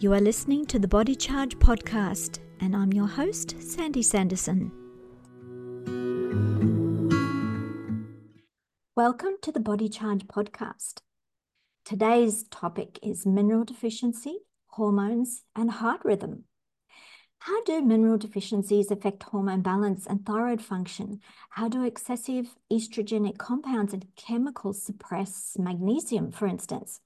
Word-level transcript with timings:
You 0.00 0.14
are 0.14 0.20
listening 0.20 0.64
to 0.68 0.78
the 0.78 0.88
Body 0.88 1.14
Charge 1.14 1.58
podcast, 1.58 2.38
and 2.58 2.74
I'm 2.74 2.90
your 2.90 3.06
host, 3.06 3.60
Sandy 3.60 4.02
Sanderson. 4.02 4.72
Welcome 8.96 9.34
to 9.42 9.52
the 9.52 9.60
Body 9.60 9.90
Charge 9.90 10.26
podcast. 10.26 11.00
Today's 11.84 12.44
topic 12.44 12.98
is 13.02 13.26
mineral 13.26 13.66
deficiency, 13.66 14.38
hormones, 14.68 15.42
and 15.54 15.70
heart 15.70 16.00
rhythm. 16.02 16.44
How 17.40 17.62
do 17.64 17.82
mineral 17.82 18.16
deficiencies 18.16 18.90
affect 18.90 19.22
hormone 19.24 19.60
balance 19.60 20.06
and 20.06 20.24
thyroid 20.24 20.62
function? 20.62 21.20
How 21.50 21.68
do 21.68 21.84
excessive 21.84 22.56
estrogenic 22.72 23.36
compounds 23.36 23.92
and 23.92 24.06
chemicals 24.16 24.82
suppress 24.82 25.56
magnesium, 25.58 26.32
for 26.32 26.46
instance? 26.46 27.02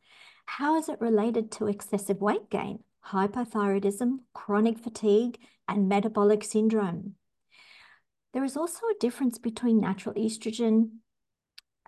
How 0.46 0.76
is 0.76 0.88
it 0.88 1.00
related 1.00 1.50
to 1.52 1.66
excessive 1.66 2.20
weight 2.20 2.50
gain, 2.50 2.80
hypothyroidism, 3.06 4.18
chronic 4.32 4.78
fatigue, 4.78 5.38
and 5.68 5.88
metabolic 5.88 6.44
syndrome? 6.44 7.14
There 8.32 8.44
is 8.44 8.56
also 8.56 8.86
a 8.86 8.98
difference 9.00 9.38
between 9.38 9.80
natural 9.80 10.14
estrogen, 10.14 10.90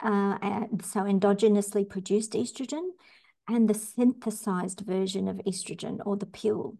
uh, 0.03 0.39
and 0.41 0.85
so 0.85 1.01
endogenously 1.01 1.89
produced 1.89 2.33
estrogen, 2.33 2.91
and 3.49 3.69
the 3.69 3.75
synthesized 3.75 4.81
version 4.81 5.29
of 5.29 5.37
estrogen 5.47 5.99
or 6.05 6.17
the 6.17 6.27
pill. 6.27 6.77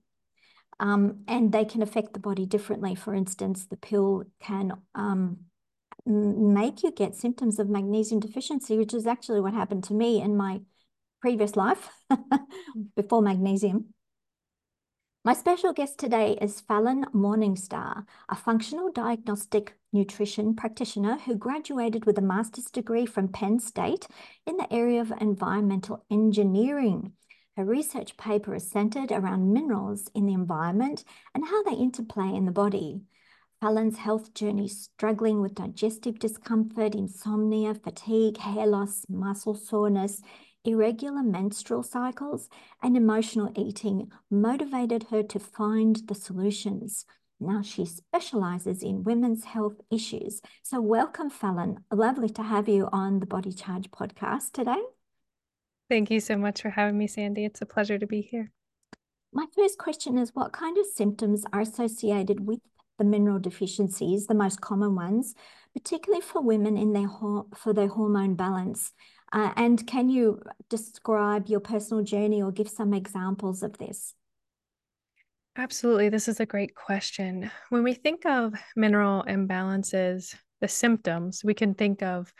Um, 0.79 1.25
and 1.27 1.53
they 1.53 1.65
can 1.65 1.83
affect 1.83 2.13
the 2.13 2.21
body 2.21 2.45
differently. 2.45 2.95
For 2.95 3.15
instance, 3.15 3.67
the 3.67 3.77
pill 3.77 4.25
can 4.41 4.73
um, 4.95 5.39
make 6.05 6.83
you 6.83 6.93
get 6.93 7.15
symptoms 7.15 7.59
of 7.59 7.69
magnesium 7.69 8.21
deficiency, 8.21 8.77
which 8.77 8.93
is 8.93 9.07
actually 9.07 9.41
what 9.41 9.55
happened 9.55 9.85
to 9.85 9.95
me 9.95 10.21
in 10.21 10.37
my 10.37 10.61
previous 11.21 11.57
life 11.57 11.91
before 12.97 13.23
magnesium. 13.23 13.87
My 15.25 15.35
special 15.35 15.73
guest 15.73 15.99
today 15.99 16.39
is 16.41 16.63
Falyn 16.63 17.05
Morningstar, 17.13 18.05
a 18.29 18.37
functional 18.37 18.93
diagnostic 18.93 19.75
nutrition 19.93 20.55
practitioner 20.55 21.19
who 21.19 21.35
graduated 21.35 22.05
with 22.05 22.17
a 22.17 22.23
master's 22.23 22.71
degree 22.71 23.07
from 23.07 23.27
Penn 23.27 23.59
State 23.59 24.07
in 24.47 24.57
the 24.57 24.73
area 24.73 25.01
of 25.01 25.13
environmental 25.21 26.05
engineering. 26.13 27.13
Her 27.57 27.65
research 27.65 28.17
paper 28.17 28.55
is 28.55 28.71
centered 28.71 29.11
around 29.11 29.53
minerals 29.53 30.09
in 30.15 30.27
the 30.27 30.35
environment 30.35 31.03
and 31.35 31.45
how 31.45 31.63
they 31.65 31.73
interplay 31.73 32.29
in 32.33 32.45
the 32.45 32.53
body. 32.53 33.01
Falyn's 33.63 33.97
health 33.97 34.35
journey 34.35 34.69
struggling 34.69 35.41
with 35.41 35.55
digestive 35.55 36.19
discomfort, 36.19 36.95
insomnia, 36.95 37.75
fatigue, 37.75 38.37
hair 38.37 38.67
loss, 38.67 39.07
muscle 39.09 39.55
soreness, 39.55 40.21
irregular 40.67 41.23
menstrual 41.23 41.83
cycles, 41.83 42.49
and 42.83 42.97
emotional 42.97 43.53
eating 43.57 44.11
motivated 44.31 45.05
her 45.05 45.23
to 45.23 45.39
find 45.39 46.03
the 46.09 46.15
solutions. 46.15 47.07
Now 47.39 47.63
she 47.63 47.85
specializes 47.85 48.83
in 48.83 49.05
women's 49.05 49.45
health 49.45 49.81
issues. 49.91 50.41
So, 50.63 50.81
welcome, 50.81 51.31
Falyn. 51.31 51.77
Lovely 51.93 52.31
to 52.31 52.43
have 52.43 52.69
you 52.69 52.89
on 52.93 53.21
the 53.21 53.27
Body 53.27 53.53
Charge 53.53 53.91
podcast 53.91 54.53
today. 54.53 54.83
Thank 55.89 56.11
you 56.11 56.19
so 56.19 56.37
much 56.37 56.63
for 56.63 56.71
having 56.71 56.99
me, 56.99 57.07
Sandy. 57.07 57.45
It's 57.45 57.63
a 57.63 57.67
pleasure 57.67 57.99
to 57.99 58.07
be 58.07 58.21
here. 58.21 58.51
My 59.33 59.47
first 59.55 59.79
question 59.79 60.19
is 60.19 60.35
What 60.35 60.53
kind 60.53 60.79
of 60.79 60.87
symptoms 60.87 61.45
are 61.53 61.61
associated 61.61 62.47
with 62.47 62.61
the 62.99 63.05
mineral 63.05 63.39
deficiencies, 63.39 64.27
the 64.27 64.35
most 64.35 64.63
common 64.63 64.95
ones, 64.95 65.35
particularly 65.75 66.23
for 66.23 66.41
women 66.41 66.79
in 66.79 66.95
their 66.95 67.09
for 67.55 67.75
their 67.75 67.89
hormone 67.89 68.35
balance? 68.35 68.93
Uh, 69.33 69.53
and 69.57 69.87
can 69.87 70.09
you 70.09 70.41
describe 70.71 71.49
your 71.49 71.61
personal 71.61 72.03
journey 72.03 72.43
or 72.43 72.53
give 72.53 72.69
some 72.69 72.95
examples 72.95 73.63
of 73.63 73.79
this? 73.79 74.15
Absolutely. 75.57 76.11
This 76.11 76.29
is 76.29 76.39
a 76.39 76.47
great 76.47 76.75
question. 76.75 77.51
When 77.71 77.83
we 77.83 77.95
think 77.95 78.27
of 78.27 78.55
mineral 78.77 79.25
imbalances, 79.27 80.35
the 80.61 80.69
symptoms, 80.69 81.43
we 81.45 81.55
can 81.55 81.75
think 81.75 82.03
of 82.03 82.33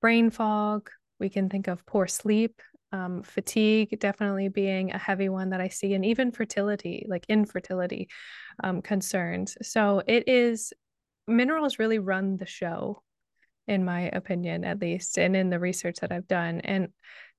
brain 0.00 0.30
fog, 0.30 0.90
we 1.20 1.28
can 1.28 1.48
think 1.48 1.68
of 1.68 1.86
poor 1.86 2.08
sleep, 2.08 2.60
um, 2.92 3.22
fatigue 3.22 3.98
definitely 4.00 4.48
being 4.48 4.92
a 4.92 4.98
heavy 4.98 5.28
one 5.28 5.50
that 5.50 5.60
I 5.60 5.68
see, 5.68 5.94
and 5.94 6.04
even 6.04 6.32
fertility, 6.32 7.06
like 7.08 7.24
infertility 7.28 8.08
um, 8.62 8.82
concerns. 8.82 9.56
So 9.62 10.02
it 10.06 10.28
is 10.28 10.72
minerals 11.28 11.78
really 11.78 12.00
run 12.00 12.36
the 12.36 12.46
show, 12.46 13.03
in 13.66 13.84
my 13.84 14.10
opinion, 14.12 14.64
at 14.64 14.80
least, 14.80 15.18
and 15.18 15.34
in 15.36 15.50
the 15.50 15.58
research 15.58 15.96
that 16.00 16.12
I've 16.12 16.28
done. 16.28 16.60
And 16.60 16.88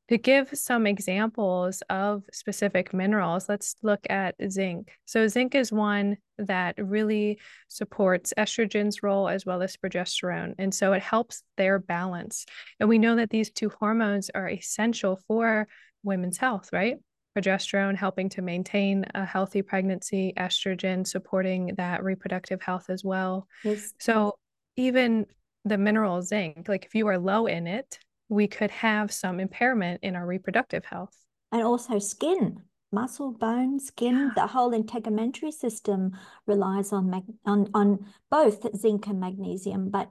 to 0.09 0.17
give 0.19 0.49
some 0.53 0.85
examples 0.85 1.81
of 1.89 2.23
specific 2.31 2.93
minerals, 2.93 3.49
let's 3.49 3.75
look 3.81 4.01
at 4.09 4.35
zinc. 4.49 4.91
So, 5.05 5.27
zinc 5.27 5.55
is 5.55 5.71
one 5.71 6.17
that 6.37 6.75
really 6.77 7.39
supports 7.69 8.33
estrogen's 8.37 9.01
role 9.01 9.27
as 9.27 9.45
well 9.45 9.63
as 9.63 9.77
progesterone. 9.77 10.53
And 10.59 10.73
so 10.73 10.93
it 10.93 11.01
helps 11.01 11.41
their 11.57 11.79
balance. 11.79 12.45
And 12.79 12.87
we 12.87 12.99
know 12.99 13.15
that 13.15 13.29
these 13.29 13.49
two 13.49 13.71
hormones 13.79 14.29
are 14.35 14.49
essential 14.49 15.19
for 15.27 15.67
women's 16.03 16.37
health, 16.37 16.69
right? 16.71 16.97
Progesterone 17.35 17.95
helping 17.95 18.29
to 18.29 18.41
maintain 18.41 19.05
a 19.15 19.25
healthy 19.25 19.61
pregnancy, 19.61 20.33
estrogen 20.37 21.07
supporting 21.07 21.73
that 21.77 22.03
reproductive 22.03 22.61
health 22.61 22.89
as 22.89 23.03
well. 23.03 23.47
Yes. 23.63 23.93
So, 23.99 24.35
even 24.77 25.25
the 25.65 25.77
mineral 25.77 26.21
zinc, 26.21 26.69
like 26.69 26.85
if 26.85 26.95
you 26.95 27.07
are 27.07 27.17
low 27.17 27.47
in 27.47 27.67
it, 27.67 27.99
we 28.29 28.47
could 28.47 28.71
have 28.71 29.11
some 29.11 29.39
impairment 29.39 29.99
in 30.03 30.15
our 30.15 30.25
reproductive 30.25 30.85
health. 30.85 31.15
And 31.51 31.63
also 31.63 31.99
skin, 31.99 32.61
muscle, 32.91 33.31
bone, 33.31 33.79
skin, 33.79 34.15
yeah. 34.15 34.29
the 34.35 34.47
whole 34.47 34.71
integumentary 34.71 35.51
system 35.51 36.11
relies 36.45 36.93
on, 36.93 37.09
mag- 37.09 37.33
on, 37.45 37.69
on 37.73 38.05
both 38.29 38.75
zinc 38.77 39.07
and 39.07 39.19
magnesium, 39.19 39.89
but 39.89 40.09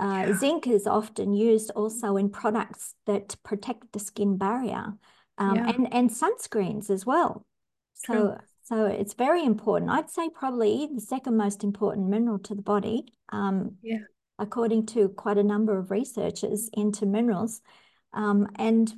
uh, 0.00 0.26
yeah. 0.28 0.38
zinc 0.38 0.66
is 0.66 0.86
often 0.86 1.32
used 1.32 1.70
also 1.70 2.16
in 2.16 2.30
products 2.30 2.94
that 3.06 3.36
protect 3.44 3.92
the 3.92 3.98
skin 3.98 4.36
barrier 4.36 4.94
um, 5.38 5.56
yeah. 5.56 5.68
and, 5.70 5.94
and 5.94 6.10
sunscreens 6.10 6.90
as 6.90 7.06
well. 7.06 7.44
So, 7.94 8.12
True. 8.12 8.36
so 8.62 8.86
it's 8.86 9.14
very 9.14 9.44
important. 9.44 9.90
I'd 9.90 10.10
say 10.10 10.28
probably 10.28 10.88
the 10.92 11.00
second 11.00 11.36
most 11.36 11.64
important 11.64 12.08
mineral 12.08 12.38
to 12.40 12.54
the 12.54 12.62
body. 12.62 13.12
Um, 13.30 13.76
yeah 13.82 13.98
according 14.38 14.86
to 14.86 15.08
quite 15.10 15.38
a 15.38 15.42
number 15.42 15.78
of 15.78 15.90
researchers 15.90 16.70
into 16.72 17.06
minerals. 17.06 17.60
Um, 18.12 18.48
and 18.56 18.92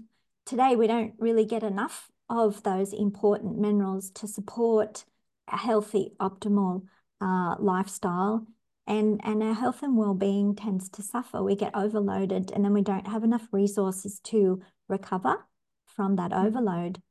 today 0.47 0.77
we 0.77 0.87
don't 0.87 1.15
really 1.19 1.45
get 1.45 1.63
enough 1.63 2.11
of 2.29 2.63
those 2.63 2.93
important 2.93 3.59
minerals 3.59 4.11
to 4.11 4.29
support 4.29 5.05
a 5.53 5.57
healthy, 5.57 6.13
optimal 6.21 6.85
uh, 7.21 7.57
lifestyle. 7.59 8.47
And, 8.87 9.21
and 9.23 9.43
our 9.43 9.55
health 9.55 9.83
and 9.83 9.97
well-being 9.97 10.57
tends 10.57 10.89
to 10.91 11.03
suffer. 11.03 11.43
We 11.43 11.55
get 11.55 11.77
overloaded 11.77 12.51
and 12.51 12.65
then 12.65 12.73
we 12.73 12.83
don't 12.83 13.07
have 13.07 13.23
enough 13.23 13.47
resources 13.53 14.19
to 14.25 14.63
recover 14.89 15.37
from 15.87 16.17
that 16.17 16.33
mm-hmm. 16.33 16.47
overload. 16.47 17.03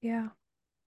Yeah. 0.00 0.28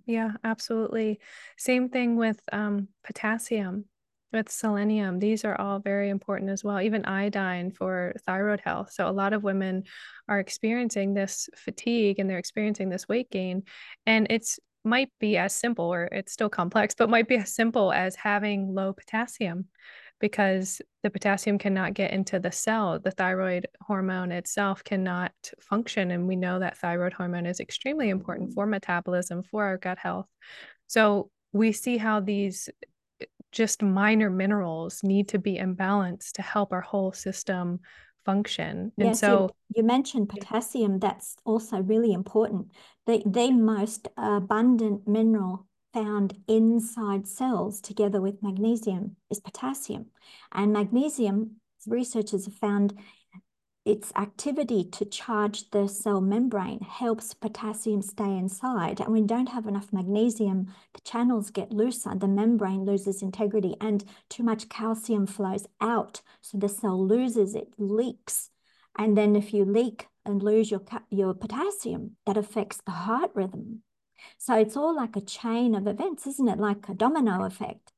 Yeah, 0.06 0.32
absolutely. 0.44 1.20
Same 1.58 1.90
thing 1.90 2.16
with 2.16 2.40
um, 2.52 2.90
potassium 3.04 3.86
with 4.36 4.52
selenium 4.52 5.20
these 5.20 5.46
are 5.46 5.60
all 5.60 5.80
very 5.80 6.10
important 6.10 6.50
as 6.50 6.64
well 6.64 6.82
even 6.82 7.06
iodine 7.06 7.72
for 7.72 8.14
thyroid 8.26 8.62
health. 8.64 8.92
So 8.92 9.08
a 9.08 9.12
lot 9.12 9.34
of 9.34 9.44
women 9.44 9.84
are 10.28 10.40
experiencing 10.40 11.14
this 11.14 11.50
fatigue 11.56 12.20
and 12.20 12.30
they're 12.30 12.38
experiencing 12.38 12.90
this 12.90 13.08
weight 13.08 13.32
gain 13.32 13.64
and 14.06 14.28
it's 14.30 14.60
might 14.84 15.10
be 15.20 15.36
as 15.38 15.56
simple 15.56 15.86
or 15.86 16.04
it's 16.12 16.32
still 16.32 16.50
complex 16.50 16.94
but 16.94 17.10
might 17.10 17.28
be 17.28 17.38
as 17.38 17.56
simple 17.56 17.92
as 17.92 18.16
having 18.16 18.76
low 18.76 18.94
potassium 18.94 19.66
because 20.20 20.82
the 21.04 21.10
potassium 21.10 21.58
cannot 21.58 21.94
get 21.94 22.12
into 22.12 22.40
the 22.40 22.52
cell. 22.52 23.00
The 23.00 23.12
thyroid 23.12 23.68
hormone 23.82 24.32
itself 24.32 24.84
cannot 24.84 25.34
function 25.60 26.12
and 26.12 26.28
we 26.28 26.36
know 26.36 26.60
that 26.60 26.78
thyroid 26.78 27.14
hormone 27.14 27.46
is 27.46 27.60
extremely 27.60 28.10
important 28.10 28.50
mm-hmm. 28.50 28.56
for 28.56 28.66
metabolism 28.66 29.44
for 29.44 29.66
our 29.66 29.78
gut 29.78 29.98
health. 29.98 30.28
So 30.88 31.32
we 31.52 31.72
see 31.72 31.98
how 31.98 32.20
these 32.20 32.70
just 33.56 33.82
minor 33.82 34.30
minerals 34.30 35.02
need 35.02 35.30
to 35.30 35.40
be 35.40 35.58
imbalanced 35.58 36.34
to 36.34 36.42
help 36.42 36.74
our 36.74 36.82
whole 36.82 37.14
system 37.14 37.80
function. 38.26 38.92
And 38.98 39.10
yes, 39.10 39.22
so 39.22 39.50
you, 39.70 39.82
you, 39.82 39.84
mentioned 39.84 40.30
potassium, 40.30 41.00
that's 41.00 41.38
also 41.46 41.82
really 41.82 42.12
important. 42.12 42.72
The, 43.08 43.24
the 43.26 43.52
most 43.52 44.10
abundant 44.18 45.08
mineral 45.08 45.68
found 45.94 46.38
inside 46.50 47.26
cells 47.26 47.80
together 47.80 48.20
with 48.20 48.44
magnesium 48.44 49.16
is 49.32 49.40
potassium. 49.40 50.08
And 50.52 50.74
magnesium, 50.74 51.56
researchers 51.88 52.46
have 52.46 52.56
found 52.56 53.00
its 53.86 54.12
activity 54.16 54.84
to 54.84 55.06
charge 55.06 55.70
the 55.70 55.88
cell 55.88 56.20
membrane 56.20 56.80
helps 56.82 57.36
potassium 57.36 58.02
stay 58.02 58.36
inside. 58.36 59.00
And 59.00 59.10
when 59.10 59.22
we 59.22 59.28
don't 59.28 59.50
have 59.50 59.68
enough 59.68 59.94
magnesium, 59.94 60.74
the 60.94 61.02
channels 61.02 61.52
get 61.52 61.72
looser, 61.72 62.16
the 62.16 62.28
membrane 62.28 62.84
loses 62.84 63.22
integrity, 63.22 63.76
and 63.80 64.04
too 64.28 64.42
much 64.42 64.70
calcium 64.70 65.28
flows 65.28 65.68
out. 65.80 66.22
So 66.42 66.58
the 66.58 66.68
cell 66.68 67.06
loses 67.06 67.54
it, 67.54 67.74
leaks. 67.78 68.50
And 68.98 69.16
then 69.16 69.36
if 69.36 69.54
you 69.54 69.66
leak 69.66 70.08
and 70.26 70.42
lose 70.42 70.72
your, 70.72 70.82
your 71.12 71.36
potassium, 71.36 72.16
that 72.26 72.38
affects 72.38 72.82
the 72.86 72.92
heart 72.92 73.32
rhythm. 73.36 73.84
So 74.40 74.58
it's 74.58 74.76
all 74.76 74.96
like 74.96 75.16
a 75.16 75.22
chain 75.22 75.76
of 75.76 75.86
events, 75.86 76.26
isn't 76.26 76.48
it? 76.48 76.58
Like 76.58 76.90
a 76.90 76.96
domino 76.96 77.44
effect. 77.44 77.92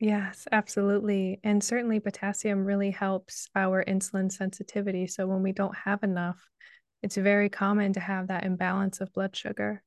Yes, 0.00 0.48
absolutely. 0.50 1.40
And 1.44 1.62
certainly 1.62 2.00
potassium 2.00 2.64
really 2.64 2.90
helps 2.90 3.48
our 3.54 3.84
insulin 3.84 4.32
sensitivity. 4.32 5.06
So 5.06 5.26
when 5.26 5.42
we 5.42 5.52
don't 5.52 5.76
have 5.76 6.02
enough, 6.02 6.40
it's 7.02 7.16
very 7.16 7.50
common 7.50 7.92
to 7.92 8.00
have 8.00 8.28
that 8.28 8.44
imbalance 8.44 9.02
of 9.02 9.12
blood 9.12 9.36
sugar. 9.36 9.82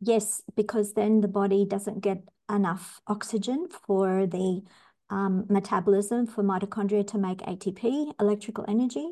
Yes, 0.00 0.42
because 0.54 0.92
then 0.92 1.22
the 1.22 1.28
body 1.28 1.64
doesn't 1.64 2.00
get 2.00 2.22
enough 2.48 3.00
oxygen 3.08 3.66
for 3.86 4.26
the 4.28 4.62
um, 5.10 5.46
metabolism 5.48 6.26
for 6.26 6.44
mitochondria 6.44 7.04
to 7.08 7.18
make 7.18 7.38
ATP, 7.38 8.12
electrical 8.20 8.64
energy, 8.68 9.10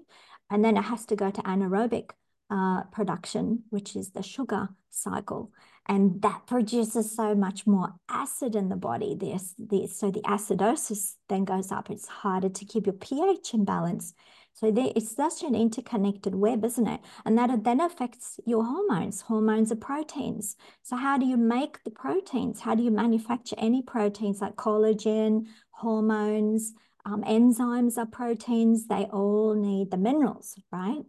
and 0.48 0.64
then 0.64 0.76
it 0.76 0.82
has 0.82 1.06
to 1.06 1.16
go 1.16 1.32
to 1.32 1.42
anaerobic 1.42 2.10
uh, 2.50 2.84
production, 2.92 3.64
which 3.70 3.96
is 3.96 4.10
the 4.10 4.22
sugar 4.22 4.68
cycle. 4.90 5.50
And 5.86 6.22
that 6.22 6.46
produces 6.46 7.14
so 7.14 7.34
much 7.34 7.66
more 7.66 7.94
acid 8.08 8.56
in 8.56 8.68
the 8.68 8.76
body. 8.76 9.14
This, 9.14 9.54
this, 9.58 9.98
so 9.98 10.10
the 10.10 10.22
acidosis 10.22 11.14
then 11.28 11.44
goes 11.44 11.70
up. 11.70 11.90
It's 11.90 12.08
harder 12.08 12.48
to 12.48 12.64
keep 12.64 12.86
your 12.86 12.94
pH 12.94 13.52
in 13.52 13.64
balance. 13.64 14.14
So 14.54 14.70
there, 14.70 14.92
it's 14.94 15.14
such 15.14 15.42
an 15.42 15.54
interconnected 15.54 16.34
web, 16.34 16.64
isn't 16.64 16.86
it? 16.86 17.00
And 17.24 17.36
that 17.36 17.64
then 17.64 17.80
affects 17.80 18.38
your 18.46 18.64
hormones. 18.64 19.20
Hormones 19.20 19.72
are 19.72 19.76
proteins. 19.76 20.56
So 20.82 20.96
how 20.96 21.18
do 21.18 21.26
you 21.26 21.36
make 21.36 21.82
the 21.84 21.90
proteins? 21.90 22.60
How 22.60 22.74
do 22.74 22.82
you 22.82 22.92
manufacture 22.92 23.56
any 23.58 23.82
proteins 23.82 24.40
like 24.40 24.54
collagen, 24.54 25.46
hormones, 25.70 26.72
um, 27.04 27.22
enzymes 27.24 27.98
are 27.98 28.06
proteins. 28.06 28.86
They 28.86 29.04
all 29.04 29.54
need 29.54 29.90
the 29.90 29.96
minerals, 29.96 30.54
right? 30.72 31.02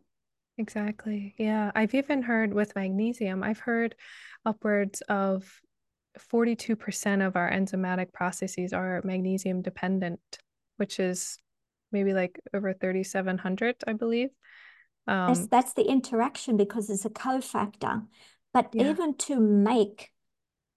Exactly. 0.57 1.35
Yeah. 1.37 1.71
I've 1.75 1.93
even 1.93 2.21
heard 2.21 2.53
with 2.53 2.75
magnesium, 2.75 3.43
I've 3.43 3.59
heard 3.59 3.95
upwards 4.45 5.01
of 5.01 5.61
42% 6.19 7.25
of 7.25 7.35
our 7.35 7.49
enzymatic 7.49 8.13
processes 8.13 8.73
are 8.73 9.01
magnesium 9.03 9.61
dependent, 9.61 10.19
which 10.77 10.99
is 10.99 11.37
maybe 11.91 12.13
like 12.13 12.39
over 12.53 12.73
3,700, 12.73 13.75
I 13.87 13.93
believe. 13.93 14.29
Um, 15.07 15.33
that's, 15.33 15.47
that's 15.47 15.73
the 15.73 15.83
interaction 15.83 16.57
because 16.57 16.89
it's 16.89 17.05
a 17.05 17.09
cofactor. 17.09 18.05
But 18.53 18.69
yeah. 18.73 18.89
even 18.89 19.15
to 19.17 19.39
make 19.39 20.11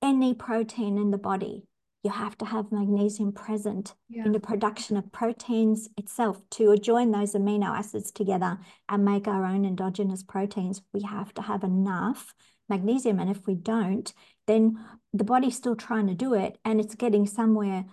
any 0.02 0.34
protein 0.34 0.98
in 0.98 1.10
the 1.10 1.18
body, 1.18 1.64
you 2.04 2.10
have 2.10 2.38
to 2.38 2.44
have 2.44 2.70
magnesium 2.70 3.32
present 3.32 3.94
yeah. 4.08 4.24
in 4.24 4.32
the 4.32 4.40
production 4.40 4.96
of 4.96 5.10
proteins 5.10 5.88
itself 5.96 6.40
to 6.50 6.76
join 6.76 7.10
those 7.10 7.34
amino 7.34 7.66
acids 7.76 8.12
together 8.12 8.58
and 8.88 9.04
make 9.04 9.26
our 9.26 9.44
own 9.44 9.64
endogenous 9.64 10.22
proteins. 10.22 10.82
We 10.92 11.02
have 11.02 11.34
to 11.34 11.42
have 11.42 11.64
enough 11.64 12.34
magnesium. 12.68 13.18
And 13.18 13.30
if 13.30 13.46
we 13.46 13.54
don't, 13.54 14.12
then 14.46 14.78
the 15.12 15.24
body's 15.24 15.56
still 15.56 15.76
trying 15.76 16.06
to 16.08 16.14
do 16.14 16.34
it 16.34 16.58
and 16.64 16.80
it's 16.80 16.94
getting 16.94 17.26
somewhere 17.26 17.84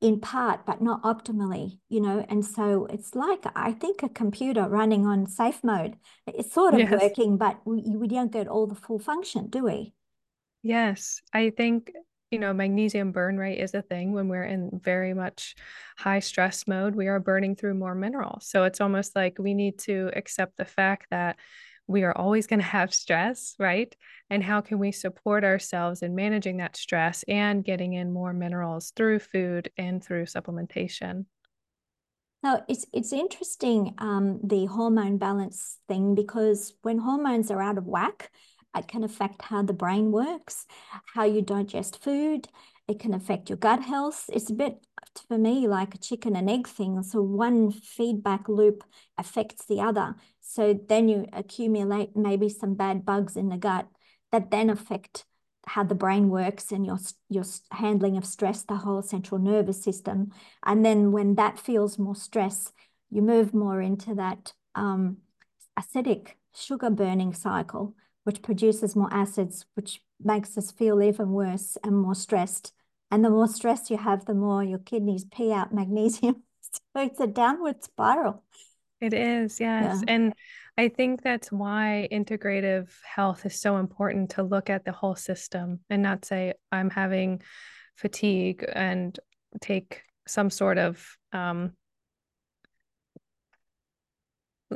in 0.00 0.18
part, 0.18 0.64
but 0.64 0.80
not 0.80 1.02
optimally, 1.02 1.78
you 1.88 2.00
know. 2.00 2.24
And 2.28 2.44
so 2.44 2.86
it's 2.86 3.14
like, 3.14 3.44
I 3.54 3.72
think, 3.72 4.02
a 4.02 4.08
computer 4.08 4.66
running 4.68 5.06
on 5.06 5.26
safe 5.26 5.62
mode. 5.62 5.96
It's 6.26 6.52
sort 6.52 6.74
of 6.74 6.80
yes. 6.80 7.00
working, 7.00 7.36
but 7.36 7.60
we, 7.66 7.82
we 7.96 8.08
don't 8.08 8.32
get 8.32 8.48
all 8.48 8.66
the 8.66 8.74
full 8.74 8.98
function, 8.98 9.48
do 9.48 9.64
we? 9.64 9.92
Yes. 10.62 11.20
I 11.32 11.50
think 11.50 11.92
you 12.30 12.38
know, 12.38 12.52
magnesium 12.52 13.10
burn 13.10 13.38
rate 13.38 13.58
is 13.58 13.74
a 13.74 13.82
thing 13.82 14.12
when 14.12 14.28
we're 14.28 14.44
in 14.44 14.80
very 14.84 15.12
much 15.14 15.56
high 15.98 16.20
stress 16.20 16.66
mode. 16.68 16.94
We 16.94 17.08
are 17.08 17.18
burning 17.18 17.56
through 17.56 17.74
more 17.74 17.94
minerals. 17.94 18.46
So 18.48 18.64
it's 18.64 18.80
almost 18.80 19.16
like 19.16 19.38
we 19.38 19.52
need 19.52 19.78
to 19.80 20.10
accept 20.14 20.56
the 20.56 20.64
fact 20.64 21.06
that 21.10 21.36
we 21.90 22.04
are 22.04 22.16
always 22.16 22.46
going 22.46 22.60
to 22.60 22.64
have 22.66 22.94
stress, 22.94 23.54
right? 23.58 23.94
And 24.30 24.44
how 24.44 24.60
can 24.60 24.78
we 24.78 24.92
support 24.92 25.42
ourselves 25.44 26.02
in 26.02 26.14
managing 26.14 26.58
that 26.58 26.76
stress 26.76 27.24
and 27.26 27.64
getting 27.64 27.94
in 27.94 28.12
more 28.12 28.32
minerals 28.32 28.92
through 28.94 29.18
food 29.18 29.70
and 29.76 30.02
through 30.02 30.26
supplementation? 30.26 31.26
Now, 32.42 32.64
it's 32.68 32.86
it's 32.92 33.12
interesting 33.12 33.94
um, 33.98 34.40
the 34.42 34.66
hormone 34.66 35.18
balance 35.18 35.78
thing 35.88 36.14
because 36.14 36.72
when 36.82 36.98
hormones 36.98 37.50
are 37.50 37.60
out 37.60 37.76
of 37.76 37.86
whack, 37.86 38.30
it 38.76 38.88
can 38.88 39.04
affect 39.04 39.42
how 39.42 39.62
the 39.62 39.72
brain 39.72 40.12
works, 40.12 40.66
how 41.14 41.24
you 41.24 41.42
digest 41.42 42.02
food. 42.02 42.48
It 42.88 42.98
can 42.98 43.14
affect 43.14 43.48
your 43.50 43.58
gut 43.58 43.82
health. 43.82 44.24
It's 44.32 44.50
a 44.50 44.54
bit, 44.54 44.84
for 45.28 45.38
me, 45.38 45.68
like 45.68 45.94
a 45.94 45.98
chicken 45.98 46.34
and 46.34 46.50
egg 46.50 46.66
thing. 46.66 47.02
So 47.02 47.22
one 47.22 47.70
feedback 47.70 48.48
loop 48.48 48.82
affects 49.16 49.66
the 49.66 49.80
other. 49.80 50.16
So 50.50 50.78
then 50.88 51.08
you 51.08 51.26
accumulate 51.32 52.16
maybe 52.16 52.48
some 52.48 52.74
bad 52.74 53.04
bugs 53.04 53.36
in 53.36 53.50
the 53.50 53.56
gut 53.56 53.86
that 54.32 54.50
then 54.50 54.68
affect 54.68 55.24
how 55.66 55.84
the 55.84 55.94
brain 55.94 56.28
works 56.28 56.72
and 56.72 56.84
your 56.84 56.98
your 57.28 57.44
handling 57.70 58.16
of 58.16 58.24
stress, 58.24 58.64
the 58.64 58.76
whole 58.76 59.02
central 59.02 59.40
nervous 59.40 59.80
system. 59.82 60.32
And 60.64 60.84
then 60.84 61.12
when 61.12 61.36
that 61.36 61.60
feels 61.60 61.98
more 61.98 62.16
stress, 62.16 62.72
you 63.10 63.22
move 63.22 63.54
more 63.54 63.80
into 63.80 64.14
that 64.16 64.52
um, 64.74 65.18
acidic 65.78 66.30
sugar 66.52 66.90
burning 66.90 67.32
cycle 67.32 67.94
which 68.24 68.42
produces 68.42 68.96
more 68.96 69.12
acids, 69.12 69.66
which 69.74 70.02
makes 70.22 70.58
us 70.58 70.70
feel 70.70 71.00
even 71.02 71.30
worse 71.30 71.78
and 71.82 71.96
more 71.96 72.14
stressed. 72.14 72.72
And 73.10 73.24
the 73.24 73.30
more 73.30 73.48
stress 73.48 73.90
you 73.90 73.96
have, 73.96 74.24
the 74.24 74.34
more 74.34 74.62
your 74.62 74.78
kidneys 74.78 75.24
pee 75.24 75.52
out 75.52 75.72
magnesium. 75.72 76.42
so 76.60 77.02
it's 77.02 77.20
a 77.20 77.26
downward 77.26 77.82
spiral. 77.82 78.42
It 79.00 79.14
is, 79.14 79.60
yes. 79.60 80.02
Yeah. 80.06 80.14
And 80.14 80.34
I 80.76 80.88
think 80.88 81.22
that's 81.22 81.50
why 81.50 82.08
integrative 82.12 82.90
health 83.02 83.46
is 83.46 83.58
so 83.58 83.78
important 83.78 84.30
to 84.30 84.42
look 84.42 84.70
at 84.70 84.84
the 84.84 84.92
whole 84.92 85.16
system 85.16 85.80
and 85.88 86.02
not 86.02 86.24
say, 86.24 86.54
I'm 86.70 86.90
having 86.90 87.42
fatigue 87.96 88.64
and 88.70 89.18
take 89.60 90.02
some 90.26 90.50
sort 90.50 90.78
of 90.78 91.16
um, 91.32 91.72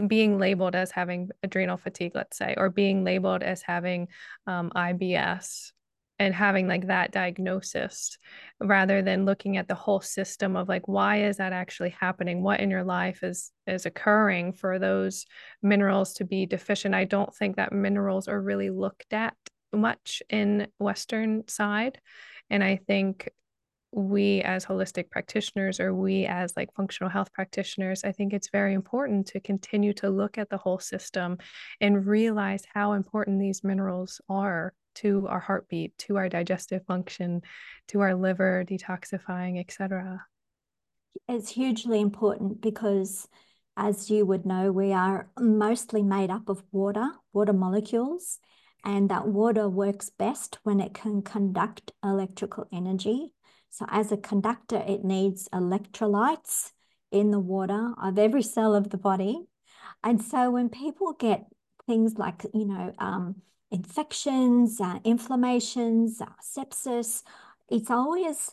being 0.07 0.39
labeled 0.39 0.75
as 0.75 0.91
having 0.91 1.31
adrenal 1.43 1.77
fatigue, 1.77 2.13
let's 2.15 2.37
say, 2.37 2.55
or 2.57 2.71
being 2.71 3.05
labeled 3.05 3.43
as 3.43 3.63
having 3.63 4.09
um, 4.47 4.73
IBS 4.75 5.73
and 6.19 6.35
having 6.35 6.69
like 6.69 6.87
that 6.87 7.11
diagnosis 7.11 8.19
rather 8.61 9.03
than 9.03 9.25
looking 9.25 9.57
at 9.57 9.67
the 9.67 9.75
whole 9.75 10.01
system 10.01 10.57
of 10.57 10.69
like 10.69 10.87
why 10.87 11.23
is 11.25 11.39
that 11.39 11.53
actually 11.53 11.91
happening? 11.91 12.43
What 12.43 12.61
in 12.61 12.71
your 12.71 12.85
life 12.85 13.23
is 13.23 13.51
is 13.67 13.87
occurring 13.87 14.53
for 14.53 14.79
those 14.79 15.27
minerals 15.63 16.15
to 16.15 16.25
be 16.25 16.47
deficient? 16.47 16.95
I 16.95 17.05
don't 17.05 17.35
think 17.35 17.57
that 17.57 17.73
minerals 17.73 18.29
are 18.29 18.41
really 18.41 18.71
looked 18.71 19.13
at 19.13 19.35
much 19.75 20.23
in 20.31 20.69
western 20.79 21.47
side 21.49 22.01
and 22.51 22.63
i 22.63 22.77
think 22.77 23.29
we 23.93 24.43
as 24.43 24.65
holistic 24.65 25.09
practitioners 25.11 25.79
or 25.79 25.95
we 25.95 26.27
as 26.27 26.53
like 26.57 26.73
functional 26.75 27.11
health 27.11 27.33
practitioners 27.33 28.03
i 28.05 28.13
think 28.13 28.33
it's 28.33 28.51
very 28.51 28.75
important 28.75 29.27
to 29.27 29.41
continue 29.41 29.93
to 29.93 30.11
look 30.11 30.37
at 30.37 30.51
the 30.51 30.57
whole 30.57 30.79
system 30.79 31.39
and 31.81 32.07
realize 32.07 32.65
how 32.73 32.93
important 32.93 33.39
these 33.39 33.63
minerals 33.63 34.21
are 34.29 34.73
to 34.95 35.27
our 35.29 35.41
heartbeat 35.41 35.97
to 35.99 36.17
our 36.17 36.29
digestive 36.29 36.85
function 36.87 37.43
to 37.89 38.01
our 38.01 38.15
liver 38.15 38.65
detoxifying 38.69 39.61
etc 39.61 40.23
it's 41.29 41.51
hugely 41.51 42.01
important 42.01 42.61
because 42.61 43.29
as 43.77 44.11
you 44.11 44.25
would 44.25 44.47
know 44.47 44.71
we 44.71 44.93
are 44.93 45.29
mostly 45.39 46.03
made 46.03 46.31
up 46.31 46.49
of 46.49 46.63
water 46.73 47.09
water 47.33 47.53
molecules 47.53 48.39
and 48.85 49.09
that 49.09 49.27
water 49.27 49.69
works 49.69 50.11
best 50.11 50.59
when 50.63 50.81
it 50.81 50.93
can 50.95 51.23
conduct 51.23 51.93
electrical 52.03 52.67
energy 52.73 53.33
so 53.75 53.87
as 53.89 54.13
a 54.13 54.17
conductor, 54.17 54.77
it 54.87 55.03
needs 55.03 55.49
electrolytes 55.49 56.71
in 57.11 57.33
the 57.33 57.41
water 57.41 57.93
of 58.01 58.21
every 58.21 58.43
cell 58.45 58.73
of 58.73 58.91
the 58.91 58.97
body. 58.97 59.49
And 60.05 60.23
so 60.23 60.53
when 60.53 60.69
people 60.69 61.13
get 61.13 61.47
things 61.89 62.17
like, 62.17 62.45
you 62.55 62.67
know, 62.67 62.93
um, 63.01 63.43
infections, 63.75 64.81
uh, 64.81 64.99
inflammations, 65.05 66.21
uh, 66.21 66.27
sepsis, 66.41 67.23
it's 67.69 67.91
always 67.91 68.53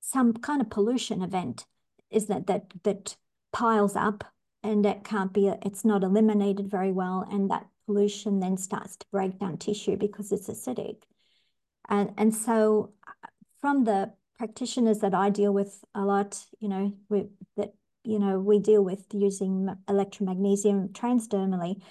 some 0.00 0.32
kind 0.32 0.60
of 0.62 0.70
pollution 0.70 1.22
event, 1.22 1.66
isn't 2.10 2.36
it, 2.36 2.46
that, 2.46 2.64
that 2.82 3.16
piles 3.52 3.94
up 3.96 4.24
and 4.62 4.84
that 4.84 5.04
can't 5.04 5.32
be, 5.32 5.48
it's 5.62 5.84
not 5.84 6.02
eliminated 6.02 6.70
very 6.70 6.90
well. 6.90 7.26
And 7.30 7.50
that 7.50 7.66
pollution 7.86 8.40
then 8.40 8.56
starts 8.56 8.96
to 8.96 9.06
break 9.12 9.38
down 9.38 9.58
tissue 9.58 9.96
because 9.96 10.32
it's 10.32 10.48
acidic. 10.48 11.02
And, 11.88 12.12
and 12.16 12.34
so 12.34 12.92
uh, 13.06 13.28
from 13.60 13.84
the 13.84 14.12
practitioners 14.38 15.00
that 15.00 15.14
I 15.14 15.28
deal 15.30 15.52
with 15.52 15.84
a 15.94 16.02
lot, 16.02 16.42
you 16.60 16.68
know, 16.68 16.92
we, 17.10 17.28
that, 17.56 17.74
you 18.04 18.18
know, 18.18 18.40
we 18.40 18.58
deal 18.58 18.82
with 18.82 19.04
using 19.12 19.68
Elektra 19.86 20.24
Magnesium 20.26 20.88
transdermally. 20.88 21.82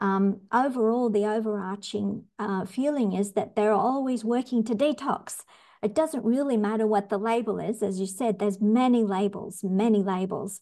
Um, 0.00 0.40
overall, 0.52 1.10
the 1.10 1.26
overarching 1.26 2.24
uh, 2.38 2.64
feeling 2.64 3.12
is 3.12 3.32
that 3.32 3.54
they're 3.54 3.72
always 3.72 4.24
working 4.24 4.64
to 4.64 4.74
detox. 4.74 5.44
It 5.82 5.94
doesn't 5.94 6.24
really 6.24 6.56
matter 6.56 6.86
what 6.86 7.08
the 7.08 7.18
label 7.18 7.58
is. 7.58 7.82
As 7.82 8.00
you 8.00 8.06
said, 8.06 8.38
there's 8.38 8.60
many 8.60 9.04
labels, 9.04 9.62
many 9.62 10.02
labels. 10.02 10.60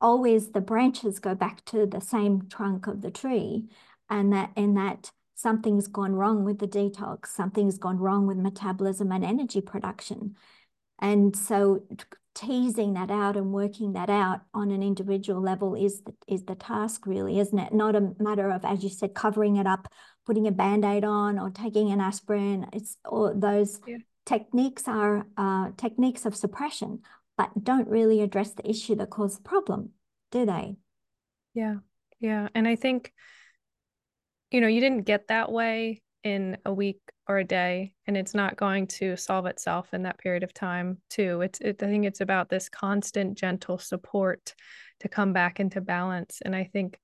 Always 0.00 0.50
the 0.50 0.60
branches 0.60 1.20
go 1.20 1.34
back 1.34 1.64
to 1.66 1.86
the 1.86 2.00
same 2.00 2.48
trunk 2.48 2.86
of 2.88 3.02
the 3.02 3.10
tree 3.10 3.68
and 4.10 4.32
that 4.32 4.50
in 4.56 4.74
that 4.74 5.12
something's 5.34 5.88
gone 5.88 6.12
wrong 6.14 6.44
with 6.44 6.58
the 6.58 6.68
detox, 6.68 7.28
something's 7.28 7.78
gone 7.78 7.98
wrong 7.98 8.26
with 8.26 8.36
metabolism 8.36 9.10
and 9.10 9.24
energy 9.24 9.60
production. 9.60 10.36
And 11.00 11.36
so 11.36 11.82
teasing 12.34 12.94
that 12.94 13.10
out 13.10 13.36
and 13.36 13.52
working 13.52 13.92
that 13.92 14.10
out 14.10 14.40
on 14.54 14.70
an 14.70 14.82
individual 14.82 15.40
level 15.40 15.74
is 15.74 16.02
the, 16.02 16.14
is 16.26 16.44
the 16.44 16.54
task 16.54 17.06
really, 17.06 17.38
isn't 17.38 17.58
it? 17.58 17.72
Not 17.72 17.96
a 17.96 18.12
matter 18.18 18.50
of, 18.50 18.64
as 18.64 18.82
you 18.82 18.88
said, 18.88 19.14
covering 19.14 19.56
it 19.56 19.66
up, 19.66 19.88
putting 20.26 20.46
a 20.46 20.52
band-aid 20.52 21.04
on 21.04 21.38
or 21.38 21.50
taking 21.50 21.90
an 21.90 22.00
aspirin. 22.00 22.66
It's 22.72 22.96
all 23.04 23.32
those 23.34 23.80
yeah. 23.86 23.98
techniques 24.26 24.88
are 24.88 25.26
uh, 25.36 25.70
techniques 25.76 26.24
of 26.24 26.34
suppression, 26.34 27.00
but 27.36 27.50
don't 27.62 27.88
really 27.88 28.20
address 28.22 28.52
the 28.52 28.68
issue 28.68 28.94
that 28.96 29.10
caused 29.10 29.38
the 29.38 29.48
problem, 29.48 29.90
do 30.30 30.46
they? 30.46 30.76
Yeah. 31.54 31.76
Yeah. 32.20 32.48
And 32.54 32.66
I 32.66 32.76
think 32.76 33.12
you 34.52 34.60
know, 34.60 34.68
you 34.68 34.80
didn't 34.80 35.02
get 35.02 35.28
that 35.28 35.50
way 35.50 36.02
in 36.22 36.58
a 36.64 36.72
week 36.72 37.00
or 37.32 37.38
a 37.38 37.44
day 37.44 37.94
and 38.06 38.16
it's 38.16 38.34
not 38.34 38.56
going 38.56 38.86
to 38.86 39.16
solve 39.16 39.46
itself 39.46 39.94
in 39.94 40.02
that 40.02 40.18
period 40.18 40.42
of 40.42 40.52
time 40.52 40.98
too. 41.08 41.40
It's 41.40 41.60
it, 41.60 41.82
i 41.82 41.86
think 41.86 42.04
it's 42.04 42.20
about 42.20 42.48
this 42.48 42.68
constant 42.68 43.38
gentle 43.38 43.78
support 43.78 44.54
to 45.00 45.08
come 45.08 45.32
back 45.32 45.58
into 45.58 45.80
balance 45.80 46.40
and 46.44 46.54
i 46.54 46.64
think 46.64 46.98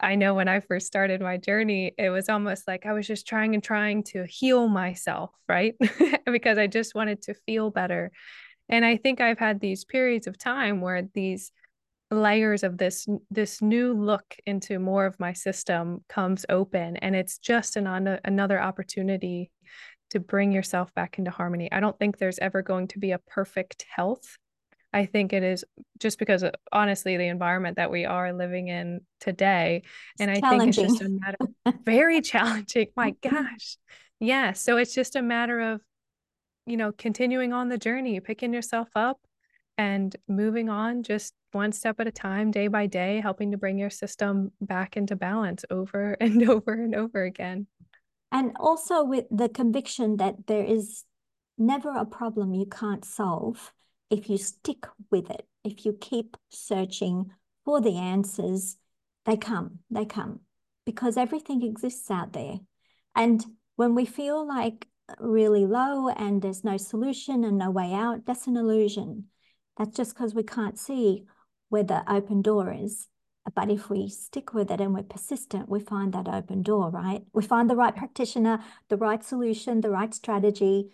i 0.00 0.14
know 0.14 0.34
when 0.34 0.48
i 0.48 0.60
first 0.60 0.86
started 0.86 1.20
my 1.20 1.36
journey 1.36 1.92
it 1.98 2.10
was 2.10 2.28
almost 2.28 2.66
like 2.66 2.86
i 2.86 2.92
was 2.92 3.06
just 3.06 3.26
trying 3.26 3.54
and 3.54 3.62
trying 3.62 4.02
to 4.04 4.24
heal 4.24 4.68
myself 4.68 5.30
right? 5.48 5.74
Because 6.26 6.58
i 6.58 6.66
just 6.66 6.94
wanted 6.94 7.22
to 7.22 7.34
feel 7.46 7.70
better. 7.70 8.12
And 8.68 8.84
i 8.84 8.96
think 8.96 9.20
i've 9.20 9.38
had 9.38 9.60
these 9.60 9.84
periods 9.84 10.26
of 10.26 10.38
time 10.38 10.80
where 10.80 11.02
these 11.14 11.52
layers 12.10 12.62
of 12.62 12.78
this 12.78 13.06
this 13.30 13.60
new 13.60 13.92
look 13.92 14.34
into 14.46 14.78
more 14.78 15.04
of 15.04 15.20
my 15.20 15.32
system 15.34 16.02
comes 16.08 16.46
open 16.48 16.96
and 16.96 17.14
it's 17.14 17.38
just 17.38 17.76
an 17.76 17.86
another 18.24 18.60
opportunity 18.60 19.50
to 20.10 20.20
bring 20.20 20.52
yourself 20.52 20.94
back 20.94 21.18
into 21.18 21.30
harmony. 21.30 21.70
I 21.70 21.80
don't 21.80 21.98
think 21.98 22.16
there's 22.16 22.38
ever 22.38 22.62
going 22.62 22.88
to 22.88 22.98
be 22.98 23.12
a 23.12 23.18
perfect 23.18 23.84
health. 23.94 24.38
I 24.90 25.04
think 25.04 25.34
it 25.34 25.42
is 25.42 25.66
just 25.98 26.18
because 26.18 26.42
of, 26.42 26.54
honestly 26.72 27.18
the 27.18 27.26
environment 27.26 27.76
that 27.76 27.90
we 27.90 28.06
are 28.06 28.32
living 28.32 28.68
in 28.68 29.02
today 29.20 29.82
and 30.18 30.30
i 30.30 30.40
think 30.40 30.68
it's 30.68 30.76
just 30.78 31.02
a 31.02 31.08
matter 31.10 31.36
of, 31.66 31.74
very 31.84 32.22
challenging. 32.22 32.88
My 32.96 33.12
mm-hmm. 33.12 33.36
gosh. 33.36 33.76
Yeah 34.18 34.52
so 34.52 34.78
it's 34.78 34.94
just 34.94 35.14
a 35.14 35.22
matter 35.22 35.60
of 35.60 35.82
you 36.66 36.78
know 36.78 36.92
continuing 36.92 37.52
on 37.52 37.68
the 37.68 37.76
journey 37.76 38.18
picking 38.20 38.54
yourself 38.54 38.88
up 38.94 39.18
and 39.78 40.14
moving 40.26 40.68
on 40.68 41.04
just 41.04 41.34
one 41.52 41.72
step 41.72 42.00
at 42.00 42.08
a 42.08 42.12
time, 42.12 42.50
day 42.50 42.66
by 42.66 42.86
day, 42.86 43.20
helping 43.20 43.52
to 43.52 43.56
bring 43.56 43.78
your 43.78 43.90
system 43.90 44.52
back 44.60 44.96
into 44.96 45.16
balance 45.16 45.64
over 45.70 46.12
and 46.20 46.48
over 46.48 46.72
and 46.72 46.94
over 46.94 47.22
again. 47.22 47.66
And 48.30 48.52
also 48.60 49.04
with 49.04 49.24
the 49.30 49.48
conviction 49.48 50.18
that 50.18 50.46
there 50.46 50.64
is 50.64 51.04
never 51.56 51.90
a 51.90 52.04
problem 52.04 52.52
you 52.52 52.66
can't 52.66 53.04
solve 53.04 53.72
if 54.10 54.28
you 54.28 54.38
stick 54.38 54.86
with 55.10 55.30
it, 55.30 55.46
if 55.64 55.84
you 55.84 55.96
keep 55.98 56.36
searching 56.50 57.30
for 57.64 57.80
the 57.80 57.96
answers, 57.96 58.76
they 59.26 59.36
come, 59.36 59.80
they 59.90 60.04
come 60.04 60.40
because 60.86 61.18
everything 61.18 61.62
exists 61.62 62.10
out 62.10 62.32
there. 62.32 62.58
And 63.14 63.44
when 63.76 63.94
we 63.94 64.06
feel 64.06 64.46
like 64.46 64.86
really 65.18 65.66
low 65.66 66.08
and 66.08 66.40
there's 66.40 66.64
no 66.64 66.78
solution 66.78 67.44
and 67.44 67.58
no 67.58 67.70
way 67.70 67.92
out, 67.92 68.24
that's 68.24 68.46
an 68.46 68.56
illusion. 68.56 69.24
That's 69.78 69.96
just 69.96 70.14
because 70.14 70.34
we 70.34 70.42
can't 70.42 70.78
see 70.78 71.24
where 71.68 71.84
the 71.84 72.10
open 72.12 72.42
door 72.42 72.72
is. 72.72 73.08
But 73.54 73.70
if 73.70 73.88
we 73.88 74.08
stick 74.08 74.52
with 74.52 74.70
it 74.70 74.80
and 74.80 74.92
we're 74.92 75.04
persistent, 75.04 75.68
we 75.68 75.80
find 75.80 76.12
that 76.12 76.28
open 76.28 76.62
door, 76.62 76.90
right? 76.90 77.22
We 77.32 77.42
find 77.42 77.70
the 77.70 77.76
right 77.76 77.96
practitioner, 77.96 78.62
the 78.88 78.96
right 78.96 79.24
solution, 79.24 79.80
the 79.80 79.90
right 79.90 80.12
strategy, 80.12 80.90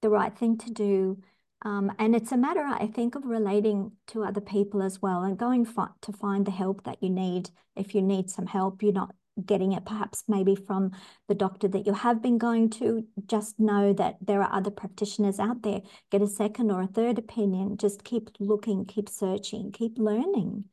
the 0.00 0.08
right 0.08 0.36
thing 0.36 0.56
to 0.58 0.70
do. 0.70 1.18
Um, 1.62 1.92
and 1.98 2.16
it's 2.16 2.32
a 2.32 2.38
matter, 2.38 2.60
I 2.64 2.86
think, 2.86 3.16
of 3.16 3.26
relating 3.26 3.92
to 4.08 4.24
other 4.24 4.40
people 4.40 4.82
as 4.82 5.02
well 5.02 5.22
and 5.22 5.36
going 5.36 5.66
to 5.66 6.12
find 6.12 6.46
the 6.46 6.50
help 6.52 6.84
that 6.84 7.02
you 7.02 7.10
need. 7.10 7.50
If 7.76 7.94
you 7.94 8.00
need 8.00 8.30
some 8.30 8.46
help, 8.46 8.82
you're 8.82 8.92
not 8.92 9.14
getting 9.46 9.72
it 9.72 9.84
perhaps 9.84 10.24
maybe 10.28 10.54
from 10.54 10.92
the 11.28 11.34
doctor 11.34 11.68
that 11.68 11.86
you 11.86 11.92
have 11.92 12.22
been 12.22 12.38
going 12.38 12.70
to, 12.70 13.06
just 13.26 13.58
know 13.58 13.92
that 13.94 14.16
there 14.20 14.42
are 14.42 14.52
other 14.52 14.70
practitioners 14.70 15.38
out 15.38 15.62
there. 15.62 15.80
Get 16.10 16.22
a 16.22 16.26
second 16.26 16.70
or 16.70 16.82
a 16.82 16.86
third 16.86 17.18
opinion. 17.18 17.76
Just 17.76 18.04
keep 18.04 18.30
looking, 18.38 18.84
keep 18.84 19.08
searching, 19.08 19.72
keep 19.72 19.98
learning. 19.98 20.64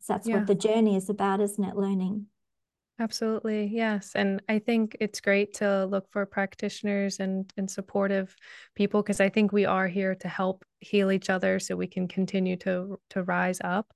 So 0.00 0.14
that's 0.14 0.28
yeah. 0.28 0.38
what 0.38 0.46
the 0.46 0.54
journey 0.54 0.96
is 0.96 1.08
about, 1.08 1.40
isn't 1.40 1.64
it? 1.64 1.76
Learning. 1.76 2.26
Absolutely. 2.98 3.66
Yes. 3.66 4.12
And 4.14 4.42
I 4.48 4.58
think 4.58 4.96
it's 5.00 5.20
great 5.20 5.54
to 5.54 5.86
look 5.86 6.10
for 6.10 6.24
practitioners 6.26 7.20
and, 7.20 7.50
and 7.56 7.70
supportive 7.70 8.36
people 8.74 9.02
because 9.02 9.20
I 9.20 9.28
think 9.28 9.50
we 9.50 9.64
are 9.64 9.88
here 9.88 10.14
to 10.16 10.28
help 10.28 10.64
heal 10.78 11.10
each 11.10 11.30
other 11.30 11.58
so 11.58 11.74
we 11.74 11.86
can 11.86 12.06
continue 12.06 12.56
to 12.58 13.00
to 13.10 13.22
rise 13.22 13.60
up. 13.64 13.92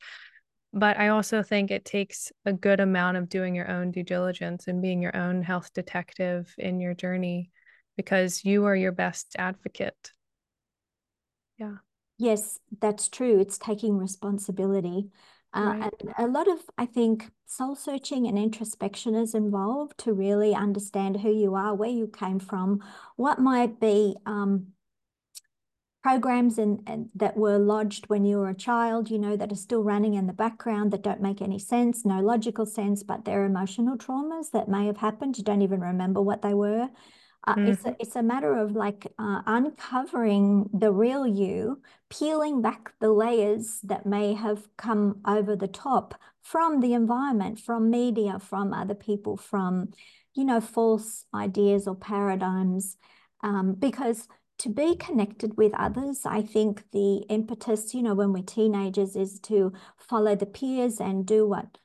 But 0.77 0.99
I 0.99 1.09
also 1.09 1.43
think 1.43 1.71
it 1.71 1.87
takes 1.87 2.31
a 2.45 2.53
good 2.53 2.81
amount 2.81 3.17
of 3.17 3.31
doing 3.31 3.55
your 3.55 3.71
own 3.71 3.93
due 3.93 4.03
diligence 4.03 4.69
and 4.69 4.83
being 4.83 5.01
your 5.01 5.17
own 5.17 5.43
health 5.43 5.73
detective 5.73 6.55
in 6.59 6.81
your 6.81 6.93
journey 6.93 7.51
because 7.97 8.45
you 8.45 8.67
are 8.67 8.77
your 8.77 8.93
best 8.93 9.35
advocate. 9.39 10.13
Yeah. 11.57 11.77
Yes, 12.19 12.61
that's 12.79 13.09
true. 13.09 13.41
It's 13.41 13.57
taking 13.57 13.97
responsibility. 13.97 15.09
Uh, 15.55 15.77
right. 15.79 15.95
and 16.03 16.15
a 16.19 16.27
lot 16.27 16.47
of, 16.47 16.59
I 16.77 16.85
think, 16.85 17.31
soul 17.47 17.75
searching 17.75 18.27
and 18.27 18.39
introspection 18.39 19.15
is 19.15 19.35
involved 19.35 19.97
to 20.01 20.13
really 20.13 20.55
understand 20.55 21.21
who 21.21 21.33
you 21.35 21.55
are, 21.55 21.75
where 21.75 21.89
you 21.89 22.07
came 22.07 22.39
from, 22.39 22.83
what 23.17 23.39
might 23.39 23.81
be 23.81 24.15
um, 24.27 24.67
programs 26.07 26.57
and, 26.57 26.81
and 26.87 27.09
that 27.17 27.37
were 27.37 27.59
lodged 27.59 28.07
when 28.07 28.25
you 28.25 28.39
were 28.39 28.51
a 28.51 28.55
child, 28.55 29.11
you 29.11 29.19
know, 29.19 29.37
that 29.37 29.51
are 29.51 29.57
still 29.57 29.83
running 29.83 30.15
in 30.15 30.29
the 30.29 30.33
background 30.33 30.93
that 30.93 31.03
don't 31.03 31.21
make 31.21 31.43
any 31.43 31.59
sense, 31.59 32.05
no 32.05 32.21
logical 32.21 32.65
sense, 32.65 33.03
but 33.03 33.25
they're 33.25 33.45
emotional 33.45 33.99
traumas 33.99 34.53
that 34.53 34.69
may 34.69 34.87
have 34.87 34.99
happened. 34.99 35.37
You 35.37 35.43
don't 35.43 35.63
even 35.63 35.81
remember 35.81 36.23
what 36.23 36.43
they 36.43 36.55
were. 36.55 36.89
Uh, 37.49 37.57
mm. 37.57 37.69
It's 37.71 37.85
a, 37.85 37.97
it's 37.99 38.15
a 38.15 38.23
matter 38.23 38.57
of 38.57 38.71
like 38.71 39.09
uh, 39.19 39.43
uncovering 39.47 40.71
the 40.73 40.93
real 40.93 41.27
you, 41.27 41.83
peeling 42.09 42.63
back 42.63 42.93
the 43.01 43.11
layers 43.11 43.81
that 43.83 44.07
may 44.07 44.35
have 44.35 44.69
come 44.77 45.21
over 45.27 45.57
the 45.57 45.67
top 45.67 46.15
from 46.41 46.79
the 46.79 46.93
environment, 46.95 47.59
from 47.59 47.91
media, 47.91 48.39
from 48.39 48.73
other 48.73 48.95
people, 48.95 49.37
from, 49.37 49.89
you 50.35 50.45
know, 50.45 50.61
false 50.61 51.25
ideas 51.35 51.89
or 51.89 51.97
paradigms. 51.97 52.97
Um, 53.43 53.75
because 53.75 54.29
to 54.59 54.69
be 54.69 54.97
connected 54.97 55.57
with 55.57 55.73
others. 55.75 56.23
I 56.25 56.43
think 56.43 56.85
the 56.93 57.19
impetus, 57.29 57.95
you 57.95 58.03
know, 58.03 58.15
when 58.15 58.33
we're 58.33 58.43
teenagers 58.43 59.17
is 59.17 59.39
to 59.41 59.73
follow 59.99 60.35
the 60.35 60.47
peers 60.47 61.01
and 61.01 61.27
do 61.27 61.47
what, 61.47 61.79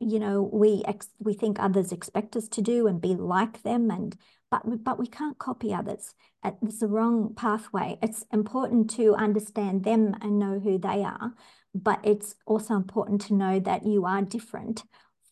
you 0.00 0.18
know, 0.18 0.42
we 0.42 0.82
ex- 0.86 1.10
we 1.18 1.34
think 1.34 1.58
others 1.58 1.92
expect 1.92 2.36
us 2.36 2.48
to 2.48 2.62
do 2.62 2.86
and 2.86 3.00
be 3.00 3.14
like 3.14 3.62
them 3.62 3.90
and 3.90 4.16
but 4.50 4.68
we, 4.68 4.76
but 4.76 4.98
we 4.98 5.06
can't 5.06 5.38
copy 5.38 5.72
others. 5.72 6.14
It's 6.44 6.80
the 6.80 6.86
wrong 6.86 7.32
pathway. 7.34 7.98
It's 8.02 8.24
important 8.32 8.90
to 8.90 9.14
understand 9.14 9.84
them 9.84 10.14
and 10.20 10.38
know 10.38 10.58
who 10.58 10.76
they 10.78 11.02
are, 11.04 11.32
but 11.74 12.00
it's 12.04 12.34
also 12.46 12.74
important 12.74 13.22
to 13.22 13.34
know 13.34 13.60
that 13.60 13.86
you 13.86 14.04
are 14.04 14.20
different 14.20 14.82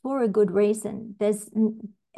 for 0.02 0.22
a 0.22 0.28
good 0.28 0.50
reason. 0.50 1.16
There's 1.18 1.50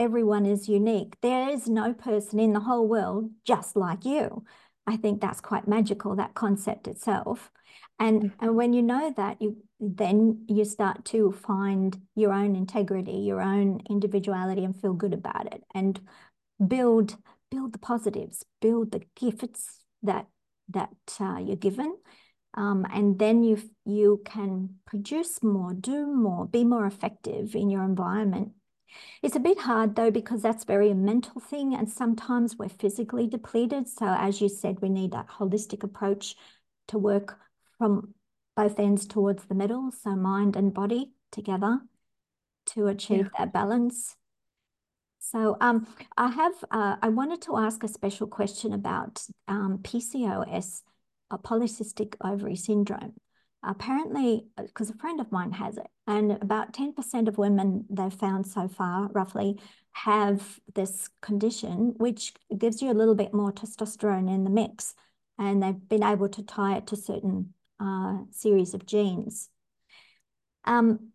everyone 0.02 0.46
is 0.46 0.68
unique. 0.68 1.16
There 1.22 1.48
is 1.48 1.68
no 1.68 1.94
person 1.94 2.40
in 2.40 2.52
the 2.52 2.60
whole 2.60 2.88
world 2.88 3.30
just 3.44 3.76
like 3.76 4.04
you. 4.04 4.44
I 4.86 4.96
think 4.96 5.20
that's 5.20 5.40
quite 5.40 5.68
magical, 5.68 6.16
that 6.16 6.34
concept 6.34 6.88
itself. 6.88 7.52
And, 8.00 8.22
mm-hmm. 8.22 8.44
and 8.44 8.56
when 8.56 8.72
you 8.72 8.82
know 8.82 9.12
that, 9.16 9.40
you 9.40 9.56
then 9.78 10.44
you 10.48 10.64
start 10.64 11.04
to 11.06 11.32
find 11.32 12.00
your 12.14 12.32
own 12.32 12.54
integrity, 12.56 13.12
your 13.12 13.40
own 13.40 13.80
individuality, 13.88 14.64
and 14.64 14.80
feel 14.80 14.92
good 14.92 15.12
about 15.12 15.52
it, 15.52 15.62
and 15.74 16.00
build 16.66 17.16
build 17.50 17.72
the 17.72 17.78
positives, 17.78 18.44
build 18.60 18.92
the 18.92 19.02
gifts 19.16 19.80
that 20.02 20.26
that 20.68 20.90
uh, 21.20 21.38
you're 21.38 21.56
given, 21.56 21.96
um, 22.54 22.86
and 22.92 23.18
then 23.18 23.42
you 23.42 23.60
you 23.84 24.22
can 24.24 24.76
produce 24.84 25.42
more, 25.42 25.72
do 25.74 26.06
more, 26.06 26.46
be 26.46 26.64
more 26.64 26.86
effective 26.86 27.54
in 27.54 27.70
your 27.70 27.82
environment 27.82 28.52
it's 29.22 29.36
a 29.36 29.40
bit 29.40 29.58
hard 29.58 29.96
though, 29.96 30.10
because 30.10 30.42
that's 30.42 30.64
very 30.64 30.90
a 30.90 30.94
mental 30.94 31.40
thing. 31.40 31.74
And 31.74 31.90
sometimes 31.90 32.56
we're 32.56 32.68
physically 32.68 33.26
depleted. 33.26 33.88
So 33.88 34.06
as 34.06 34.40
you 34.40 34.48
said, 34.48 34.80
we 34.80 34.88
need 34.88 35.12
that 35.12 35.28
holistic 35.28 35.82
approach 35.82 36.36
to 36.88 36.98
work 36.98 37.38
from 37.78 38.14
both 38.56 38.78
ends 38.78 39.06
towards 39.06 39.44
the 39.44 39.54
middle. 39.54 39.90
So 39.92 40.16
mind 40.16 40.56
and 40.56 40.74
body 40.74 41.12
together 41.30 41.80
to 42.66 42.86
achieve 42.86 43.30
yeah. 43.32 43.44
that 43.44 43.52
balance. 43.52 44.16
So 45.18 45.56
um, 45.60 45.86
I 46.16 46.30
have, 46.30 46.64
uh, 46.70 46.96
I 47.00 47.08
wanted 47.08 47.42
to 47.42 47.56
ask 47.56 47.82
a 47.84 47.88
special 47.88 48.26
question 48.26 48.72
about 48.72 49.22
um, 49.46 49.78
PCOS, 49.82 50.82
a 51.30 51.38
polycystic 51.38 52.16
ovary 52.22 52.56
syndrome 52.56 53.14
apparently, 53.62 54.46
because 54.56 54.90
a 54.90 54.94
friend 54.94 55.20
of 55.20 55.30
mine 55.30 55.52
has 55.52 55.76
it, 55.76 55.88
and 56.06 56.32
about 56.32 56.72
10% 56.72 57.28
of 57.28 57.38
women 57.38 57.84
they've 57.88 58.12
found 58.12 58.46
so 58.46 58.68
far, 58.68 59.08
roughly, 59.12 59.60
have 59.92 60.60
this 60.74 61.08
condition, 61.20 61.94
which 61.96 62.34
gives 62.56 62.82
you 62.82 62.90
a 62.90 62.94
little 62.94 63.14
bit 63.14 63.34
more 63.34 63.52
testosterone 63.52 64.32
in 64.32 64.44
the 64.44 64.50
mix. 64.50 64.94
And 65.38 65.62
they've 65.62 65.88
been 65.88 66.02
able 66.02 66.28
to 66.28 66.42
tie 66.42 66.76
it 66.76 66.86
to 66.88 66.96
certain 66.96 67.54
uh, 67.80 68.18
series 68.30 68.74
of 68.74 68.86
genes. 68.86 69.48
Um, 70.64 71.12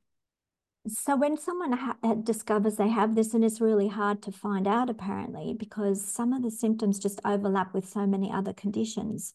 so 0.88 1.16
when 1.16 1.38
someone 1.38 1.78
discovers 2.24 2.78
they 2.78 2.88
have 2.88 3.16
this, 3.16 3.34
and 3.34 3.44
it's 3.44 3.62
really 3.62 3.88
hard 3.88 4.22
to 4.24 4.32
find 4.32 4.68
out 4.68 4.90
apparently, 4.90 5.54
because 5.58 6.06
some 6.06 6.34
of 6.34 6.44
the 6.44 6.52
symptoms 6.52 7.00
just 7.00 7.20
overlap 7.26 7.74
with 7.74 7.88
so 7.88 8.06
many 8.06 8.32
other 8.32 8.54
conditions. 8.54 9.34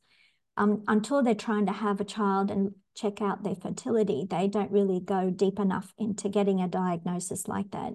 Um, 0.56 0.82
until 0.87 1.23
they're 1.23 1.35
trying 1.35 1.66
to 1.66 1.73
have 1.73 2.00
a 2.00 2.04
child 2.04 2.50
and 2.50 2.73
check 2.94 3.23
out 3.23 3.42
their 3.42 3.54
fertility, 3.54 4.26
they 4.28 4.49
don't 4.49 4.71
really 4.71 5.00
go 5.00 5.30
deep 5.30 5.59
enough 5.59 5.94
into 5.99 6.28
getting 6.28 6.61
a 6.61 6.68
diagnosis 6.68 7.49
like 7.49 7.71
that. 7.71 7.94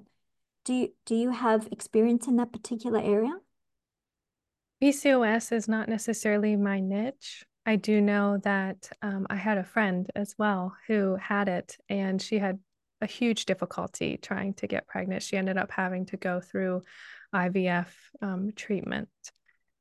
Do 0.66 0.74
you, 0.74 0.90
do 1.06 1.16
you 1.16 1.32
have 1.32 1.68
experience 1.72 2.28
in 2.28 2.38
that 2.38 2.52
particular 2.52 3.00
area? 3.00 3.34
PCOS 4.84 5.52
is 5.52 5.68
not 5.68 5.90
necessarily 5.90 6.56
my 6.56 6.80
niche. 6.80 7.46
I 7.66 7.76
do 7.76 8.02
know 8.02 8.38
that 8.44 8.90
um, 9.02 9.28
I 9.30 9.36
had 9.36 9.58
a 9.58 9.64
friend 9.64 10.10
as 10.16 10.36
well 10.38 10.76
who 10.88 11.16
had 11.16 11.48
it, 11.50 11.78
and 11.90 12.22
she 12.22 12.40
had 12.40 12.60
a 13.02 13.06
huge 13.06 13.46
difficulty 13.46 14.18
trying 14.18 14.54
to 14.56 14.68
get 14.68 14.88
pregnant. 14.88 15.24
She 15.24 15.38
ended 15.38 15.58
up 15.58 15.72
having 15.72 16.06
to 16.08 16.18
go 16.18 16.40
through 16.40 16.82
IVF 17.34 17.88
um, 18.22 18.52
treatment 18.56 19.10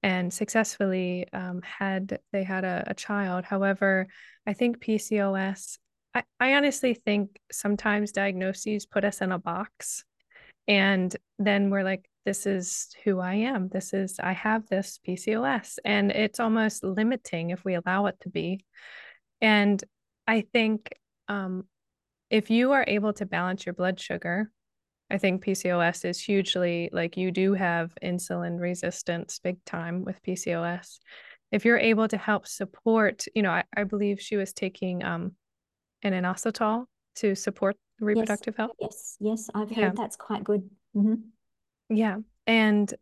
and 0.02 0.32
successfully 0.32 1.26
um, 1.32 1.62
had 1.62 2.20
they 2.32 2.44
had 2.44 2.64
a, 2.64 2.84
a, 2.88 2.94
child. 2.94 3.44
However, 3.44 4.08
I 4.46 4.52
think 4.52 4.80
PCOS. 4.80 5.78
I, 6.14 6.22
I 6.38 6.54
honestly 6.54 6.94
think 6.94 7.38
sometimes 7.50 8.12
diagnoses 8.12 8.86
put 8.86 9.04
us 9.04 9.20
in 9.20 9.32
a 9.32 9.38
box, 9.38 10.04
and 10.68 11.14
then 11.38 11.70
we're 11.70 11.84
like, 11.84 12.08
"This 12.24 12.46
is 12.46 12.88
who 13.04 13.20
I 13.20 13.34
am. 13.34 13.68
This 13.68 13.92
is 13.92 14.18
I 14.20 14.32
have 14.32 14.66
this 14.68 15.00
PCOS," 15.06 15.78
and 15.84 16.10
it's 16.10 16.40
almost 16.40 16.84
limiting 16.84 17.50
if 17.50 17.64
we 17.64 17.74
allow 17.74 18.06
it 18.06 18.16
to 18.20 18.28
be. 18.28 18.64
And 19.40 19.82
I 20.26 20.42
think 20.52 20.90
um, 21.28 21.64
if 22.30 22.50
you 22.50 22.72
are 22.72 22.84
able 22.86 23.12
to 23.14 23.26
balance 23.26 23.66
your 23.66 23.74
blood 23.74 24.00
sugar 24.00 24.50
I 25.10 25.18
think 25.18 25.44
PCOS 25.44 26.04
is 26.04 26.20
hugely 26.20 26.90
like 26.92 27.16
you 27.16 27.30
do 27.30 27.54
have 27.54 27.92
insulin 28.02 28.58
resistance 28.60 29.38
big 29.38 29.64
time 29.64 30.04
with 30.04 30.22
PCOS. 30.22 30.98
If 31.52 31.64
you're 31.64 31.78
able 31.78 32.08
to 32.08 32.16
help 32.16 32.46
support, 32.46 33.24
you 33.34 33.42
know, 33.42 33.52
I, 33.52 33.64
I 33.76 33.84
believe 33.84 34.20
she 34.20 34.36
was 34.36 34.52
taking 34.52 35.04
um 35.04 35.32
an 36.02 36.12
inositol 36.12 36.86
to 37.16 37.34
support 37.34 37.76
reproductive 38.00 38.54
yes. 38.54 38.58
health. 38.58 38.76
Yes, 38.80 39.16
yes, 39.20 39.50
I've 39.54 39.70
heard 39.70 39.78
yeah. 39.78 39.92
that's 39.94 40.16
quite 40.16 40.44
good. 40.44 40.68
Mm-hmm. 40.94 41.14
Yeah. 41.88 42.18
And 42.46 42.92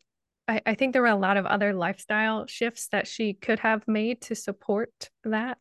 I, 0.46 0.60
I 0.66 0.74
think 0.74 0.92
there 0.92 1.02
were 1.02 1.08
a 1.08 1.16
lot 1.16 1.36
of 1.36 1.46
other 1.46 1.72
lifestyle 1.72 2.46
shifts 2.46 2.88
that 2.88 3.06
she 3.06 3.34
could 3.34 3.60
have 3.60 3.86
made 3.88 4.20
to 4.22 4.34
support 4.34 5.10
that, 5.24 5.58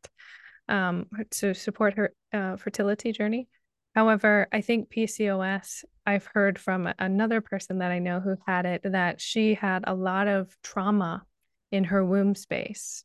um, 0.68 1.08
to 1.32 1.54
support 1.54 1.96
her 1.96 2.14
uh, 2.34 2.58
fertility 2.58 3.12
journey. 3.12 3.48
However, 3.96 4.48
I 4.52 4.62
think 4.62 4.90
PCOS, 4.90 5.84
I've 6.06 6.26
heard 6.26 6.60
from 6.60 6.92
another 7.00 7.42
person 7.42 7.80
that 7.80 7.92
I 7.92 8.00
know 8.00 8.20
who 8.20 8.36
had 8.46 8.66
it 8.66 8.82
that 8.84 9.22
she 9.22 9.54
had 9.54 9.84
a 9.86 9.94
lot 9.94 10.28
of 10.28 10.56
trauma 10.64 11.24
in 11.72 11.86
her 11.86 12.04
womb 12.04 12.36
space. 12.36 13.04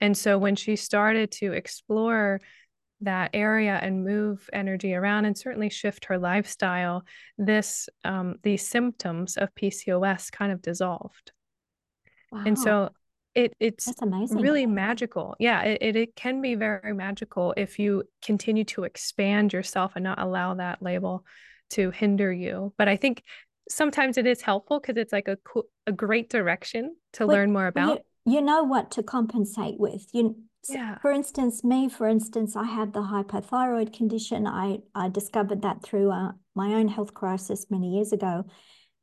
And 0.00 0.16
so 0.16 0.36
when 0.38 0.56
she 0.56 0.76
started 0.76 1.30
to 1.32 1.52
explore 1.52 2.40
that 3.02 3.30
area 3.34 3.78
and 3.80 4.04
move 4.04 4.48
energy 4.52 4.94
around 4.94 5.26
and 5.26 5.36
certainly 5.36 5.70
shift 5.70 6.06
her 6.06 6.18
lifestyle, 6.18 7.04
this 7.38 7.88
um, 8.04 8.36
these 8.42 8.66
symptoms 8.66 9.36
of 9.36 9.54
PCOS 9.54 10.30
kind 10.32 10.52
of 10.52 10.62
dissolved. 10.62 11.32
Wow. 12.32 12.44
And 12.46 12.58
so 12.58 12.90
it 13.36 13.54
it's 13.60 13.84
That's 13.84 14.02
amazing. 14.02 14.38
really 14.38 14.66
magical. 14.66 15.36
Yeah, 15.38 15.62
it, 15.62 15.78
it, 15.80 15.96
it 15.96 16.16
can 16.16 16.40
be 16.40 16.54
very 16.54 16.94
magical 16.94 17.54
if 17.56 17.78
you 17.78 18.04
continue 18.24 18.64
to 18.64 18.84
expand 18.84 19.52
yourself 19.52 19.92
and 19.94 20.04
not 20.04 20.20
allow 20.20 20.54
that 20.54 20.82
label 20.82 21.24
to 21.70 21.90
hinder 21.90 22.32
you. 22.32 22.72
But 22.78 22.88
I 22.88 22.96
think 22.96 23.22
sometimes 23.68 24.16
it 24.16 24.26
is 24.26 24.40
helpful 24.40 24.80
because 24.80 24.96
it's 24.96 25.12
like 25.12 25.28
a 25.28 25.36
a 25.86 25.92
great 25.92 26.30
direction 26.30 26.96
to 27.12 27.26
well, 27.26 27.36
learn 27.36 27.52
more 27.52 27.66
about. 27.66 28.02
You, 28.24 28.34
you, 28.34 28.40
know 28.40 28.64
what 28.64 28.90
to 28.92 29.02
compensate 29.02 29.78
with. 29.78 30.06
You 30.12 30.36
yeah. 30.68 30.98
For 30.98 31.12
instance, 31.12 31.62
me, 31.62 31.88
for 31.88 32.08
instance, 32.08 32.56
I 32.56 32.64
have 32.64 32.92
the 32.92 33.02
hypothyroid 33.02 33.92
condition. 33.92 34.46
I, 34.46 34.78
I 34.94 35.08
discovered 35.08 35.62
that 35.62 35.82
through 35.82 36.10
uh, 36.10 36.32
my 36.54 36.74
own 36.74 36.88
health 36.88 37.14
crisis 37.14 37.66
many 37.70 37.94
years 37.94 38.12
ago. 38.12 38.46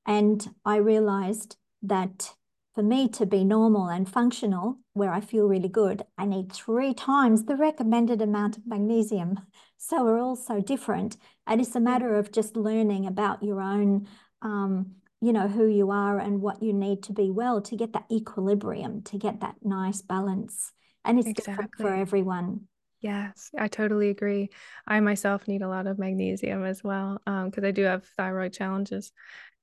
And 0.05 0.45
I 0.65 0.77
realized 0.77 1.55
that 1.83 2.33
for 2.73 2.83
me 2.83 3.07
to 3.09 3.25
be 3.25 3.43
normal 3.43 3.87
and 3.87 4.09
functional, 4.09 4.79
where 4.93 5.11
I 5.11 5.21
feel 5.21 5.45
really 5.45 5.69
good, 5.69 6.03
I 6.17 6.25
need 6.25 6.51
three 6.51 6.93
times 6.93 7.45
the 7.45 7.55
recommended 7.55 8.21
amount 8.21 8.57
of 8.57 8.67
magnesium. 8.67 9.39
So 9.85 10.05
we're 10.05 10.21
all 10.21 10.37
so 10.37 10.61
different. 10.61 11.17
And 11.45 11.59
it's 11.59 11.75
a 11.75 11.79
matter 11.81 12.15
of 12.15 12.31
just 12.31 12.55
learning 12.55 13.05
about 13.05 13.43
your 13.43 13.59
own, 13.59 14.07
um, 14.41 14.93
you 15.19 15.33
know, 15.33 15.49
who 15.49 15.67
you 15.67 15.91
are 15.91 16.19
and 16.19 16.39
what 16.39 16.63
you 16.63 16.71
need 16.71 17.03
to 17.03 17.11
be 17.11 17.29
well 17.29 17.61
to 17.63 17.75
get 17.75 17.91
that 17.91 18.05
equilibrium, 18.09 19.01
to 19.01 19.17
get 19.17 19.41
that 19.41 19.55
nice 19.61 20.01
balance. 20.01 20.71
And 21.03 21.19
it's 21.19 21.27
exactly. 21.27 21.51
different 21.51 21.71
for 21.75 21.93
everyone. 21.93 22.69
Yes, 23.01 23.51
I 23.59 23.67
totally 23.67 24.09
agree. 24.09 24.51
I 24.87 25.01
myself 25.01 25.49
need 25.49 25.63
a 25.63 25.67
lot 25.67 25.85
of 25.85 25.99
magnesium 25.99 26.63
as 26.63 26.81
well 26.81 27.19
because 27.25 27.63
um, 27.63 27.65
I 27.65 27.71
do 27.71 27.83
have 27.83 28.05
thyroid 28.15 28.53
challenges. 28.53 29.11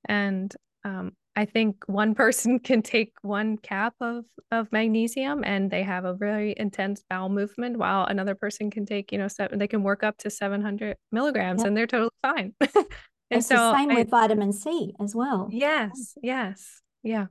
And 0.05 0.55
um, 0.83 1.13
I 1.35 1.45
think 1.45 1.83
one 1.87 2.15
person 2.15 2.59
can 2.59 2.81
take 2.81 3.13
one 3.21 3.57
cap 3.57 3.95
of 4.01 4.25
of 4.51 4.71
magnesium 4.71 5.43
and 5.45 5.71
they 5.71 5.83
have 5.83 6.03
a 6.03 6.13
very 6.13 6.53
intense 6.57 7.03
bowel 7.09 7.29
movement, 7.29 7.77
while 7.77 8.05
another 8.05 8.35
person 8.35 8.69
can 8.69 8.85
take, 8.85 9.11
you 9.11 9.17
know, 9.17 9.29
seven, 9.29 9.59
they 9.59 9.67
can 9.67 9.81
work 9.81 10.03
up 10.03 10.17
to 10.17 10.29
700 10.29 10.97
milligrams 11.11 11.59
yep. 11.59 11.67
and 11.67 11.77
they're 11.77 11.87
totally 11.87 12.11
fine. 12.21 12.53
and 12.59 12.85
it's 13.29 13.47
so 13.47 13.55
the 13.55 13.77
same 13.77 13.91
I, 13.91 13.95
with 13.95 14.09
vitamin 14.09 14.51
C 14.51 14.93
as 14.99 15.15
well. 15.15 15.47
Yes, 15.51 16.17
yes, 16.21 16.81
yeah. 17.01 17.27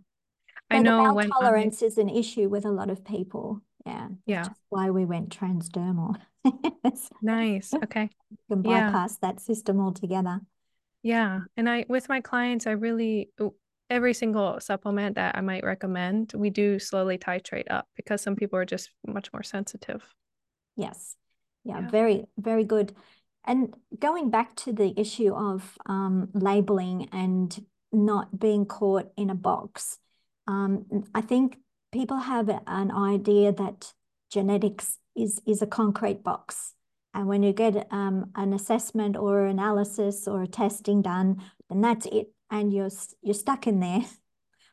So 0.72 0.78
I 0.78 0.78
know 0.78 1.12
when 1.12 1.30
tolerance 1.30 1.82
I, 1.82 1.86
is 1.86 1.98
an 1.98 2.08
issue 2.08 2.48
with 2.48 2.64
a 2.64 2.70
lot 2.70 2.90
of 2.90 3.04
people. 3.04 3.60
Yeah, 3.86 4.08
yeah. 4.26 4.48
why 4.68 4.90
we 4.90 5.04
went 5.04 5.36
transdermal. 5.36 6.16
nice. 7.22 7.72
Okay. 7.74 8.10
You 8.30 8.36
can 8.48 8.62
bypass 8.62 9.18
yeah. 9.22 9.28
that 9.28 9.40
system 9.40 9.80
altogether. 9.80 10.40
Yeah, 11.02 11.40
and 11.56 11.68
I 11.68 11.86
with 11.88 12.08
my 12.08 12.20
clients, 12.20 12.66
I 12.66 12.72
really 12.72 13.30
every 13.90 14.14
single 14.14 14.60
supplement 14.60 15.16
that 15.16 15.36
I 15.36 15.40
might 15.40 15.64
recommend, 15.64 16.32
we 16.34 16.48
do 16.48 16.78
slowly 16.78 17.18
titrate 17.18 17.70
up 17.70 17.88
because 17.96 18.22
some 18.22 18.36
people 18.36 18.58
are 18.58 18.64
just 18.64 18.90
much 19.06 19.32
more 19.32 19.42
sensitive. 19.42 20.14
Yes. 20.76 21.16
Yeah, 21.64 21.80
yeah. 21.80 21.90
very, 21.90 22.24
very 22.38 22.64
good. 22.64 22.94
And 23.44 23.74
going 23.98 24.30
back 24.30 24.54
to 24.56 24.72
the 24.72 24.94
issue 24.98 25.34
of 25.34 25.76
um, 25.86 26.28
labeling 26.32 27.08
and 27.12 27.66
not 27.92 28.38
being 28.38 28.64
caught 28.64 29.10
in 29.16 29.28
a 29.28 29.34
box, 29.34 29.98
um, 30.46 30.86
I 31.14 31.20
think 31.20 31.58
people 31.92 32.18
have 32.18 32.48
an 32.66 32.90
idea 32.92 33.52
that 33.52 33.92
genetics 34.30 34.98
is, 35.16 35.40
is 35.46 35.60
a 35.60 35.66
concrete 35.66 36.22
box. 36.22 36.74
And 37.12 37.26
when 37.26 37.42
you 37.42 37.52
get 37.52 37.88
um, 37.90 38.30
an 38.36 38.52
assessment 38.52 39.16
or 39.16 39.46
analysis 39.46 40.28
or 40.28 40.46
testing 40.46 41.02
done, 41.02 41.42
then 41.68 41.80
that's 41.80 42.06
it 42.06 42.28
and 42.50 42.72
you're 42.72 42.90
you're 43.22 43.34
stuck 43.34 43.66
in 43.66 43.80
there. 43.80 44.04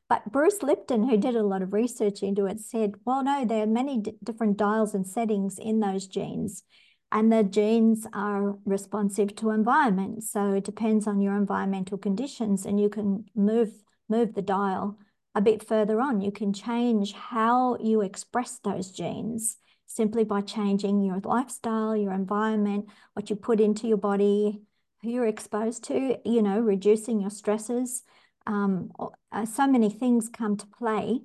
But 0.10 0.32
Bruce 0.32 0.64
Lipton, 0.64 1.10
who 1.10 1.18
did 1.18 1.36
a 1.36 1.44
lot 1.44 1.62
of 1.62 1.74
research 1.74 2.24
into 2.24 2.46
it, 2.46 2.62
said, 2.62 2.94
well, 3.04 3.24
no, 3.24 3.44
there 3.44 3.64
are 3.64 3.68
many 3.68 4.02
different 4.24 4.56
dials 4.58 4.94
and 4.94 5.06
settings 5.06 5.60
in 5.60 5.82
those 5.82 6.08
genes. 6.08 6.64
And 7.12 7.32
the 7.32 7.44
genes 7.44 8.08
are 8.14 8.58
responsive 8.66 9.36
to 9.38 9.52
environment. 9.52 10.24
So 10.24 10.54
it 10.54 10.64
depends 10.64 11.08
on 11.08 11.22
your 11.22 11.36
environmental 11.36 11.98
conditions 11.98 12.66
and 12.66 12.80
you 12.80 12.90
can 12.90 13.26
move, 13.36 13.72
move 14.08 14.34
the 14.34 14.42
dial 14.42 14.98
a 15.36 15.42
bit 15.42 15.66
further 15.66 16.00
on. 16.02 16.22
You 16.22 16.32
can 16.32 16.54
change 16.54 17.14
how 17.14 17.78
you 17.78 18.02
express 18.02 18.60
those 18.60 18.92
genes 18.92 19.58
simply 19.86 20.24
by 20.24 20.42
changing 20.42 21.02
your 21.02 21.20
lifestyle, 21.24 21.96
your 21.96 22.14
environment, 22.14 22.88
what 23.14 23.30
you 23.30 23.36
put 23.36 23.60
into 23.60 23.88
your 23.88 23.98
body, 23.98 24.62
who 25.08 25.14
you're 25.14 25.26
exposed 25.26 25.86
to, 25.86 26.18
you 26.26 26.42
know, 26.42 26.60
reducing 26.60 27.22
your 27.22 27.30
stresses. 27.30 28.04
Um, 28.46 28.92
uh, 29.32 29.46
so 29.46 29.68
many 29.68 29.90
things 29.90 30.30
come 30.30 30.58
to 30.58 30.68
play, 30.68 31.22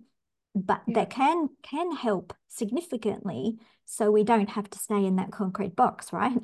but 0.54 0.82
yeah. 0.86 1.00
that 1.00 1.10
can 1.10 1.48
can 1.62 1.94
help 1.94 2.32
significantly 2.48 3.58
so 3.84 4.10
we 4.10 4.24
don't 4.24 4.50
have 4.50 4.70
to 4.70 4.78
stay 4.78 5.04
in 5.04 5.16
that 5.16 5.32
concrete 5.32 5.74
box, 5.74 6.12
right? 6.12 6.38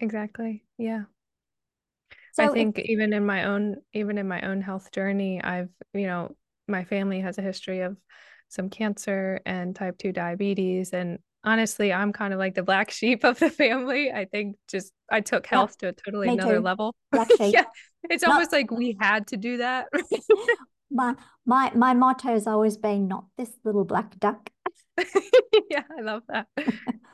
Exactly. 0.00 0.64
Yeah. 0.78 1.04
So 2.32 2.44
I 2.44 2.48
think 2.48 2.78
if, 2.78 2.86
even 2.86 3.12
in 3.12 3.24
my 3.24 3.44
own 3.44 3.76
even 3.92 4.18
in 4.18 4.28
my 4.28 4.40
own 4.42 4.60
health 4.60 4.90
journey, 4.92 5.42
I've, 5.42 5.70
you 5.94 6.06
know, 6.06 6.34
my 6.68 6.84
family 6.84 7.20
has 7.20 7.38
a 7.38 7.42
history 7.42 7.80
of 7.80 7.96
some 8.48 8.70
cancer 8.70 9.40
and 9.44 9.74
type 9.74 9.98
2 9.98 10.12
diabetes 10.12 10.92
and 10.92 11.18
honestly, 11.46 11.92
I'm 11.92 12.12
kind 12.12 12.34
of 12.34 12.38
like 12.38 12.54
the 12.54 12.62
black 12.62 12.90
sheep 12.98 13.24
of 13.24 13.38
the 13.38 13.50
family. 13.50 14.10
I 14.10 14.26
think 14.26 14.56
just 14.68 14.92
I 15.10 15.20
took 15.20 15.46
health 15.46 15.78
to 15.78 15.88
a 15.88 15.92
totally 15.92 16.28
another 16.28 16.56
too. 16.56 16.60
level. 16.60 16.94
Black 17.12 17.28
sheep. 17.38 17.54
yeah. 17.54 17.64
It's 18.10 18.22
not, 18.22 18.32
almost 18.32 18.52
like 18.52 18.70
we 18.70 18.96
had 19.00 19.28
to 19.28 19.36
do 19.36 19.58
that. 19.58 19.86
my 20.90 21.14
my 21.46 21.72
my 21.74 21.94
motto 21.94 22.28
has 22.28 22.46
always 22.46 22.76
been 22.76 23.08
not 23.08 23.24
this 23.38 23.50
little 23.64 23.84
black 23.84 24.18
duck. 24.18 24.50
yeah, 25.70 25.82
I 25.98 26.02
love 26.02 26.22
that. 26.28 26.46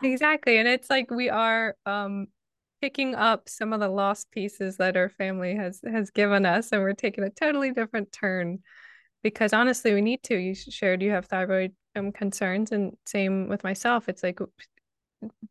exactly. 0.02 0.56
And 0.58 0.66
it's 0.66 0.90
like 0.90 1.10
we 1.10 1.30
are 1.30 1.76
um 1.86 2.26
picking 2.80 3.14
up 3.14 3.48
some 3.48 3.72
of 3.72 3.78
the 3.80 3.88
lost 3.88 4.30
pieces 4.32 4.76
that 4.78 4.96
our 4.96 5.08
family 5.08 5.54
has 5.54 5.80
has 5.88 6.10
given 6.10 6.44
us 6.44 6.72
and 6.72 6.82
we're 6.82 6.92
taking 6.92 7.22
a 7.22 7.30
totally 7.30 7.70
different 7.70 8.10
turn 8.10 8.58
because 9.22 9.52
honestly 9.52 9.94
we 9.94 10.00
need 10.00 10.20
to 10.20 10.36
you 10.36 10.52
shared 10.52 11.00
you 11.00 11.12
have 11.12 11.26
thyroid 11.26 11.72
um, 11.96 12.12
concerns 12.12 12.72
and 12.72 12.96
same 13.06 13.48
with 13.48 13.64
myself 13.64 14.08
it's 14.08 14.22
like 14.22 14.40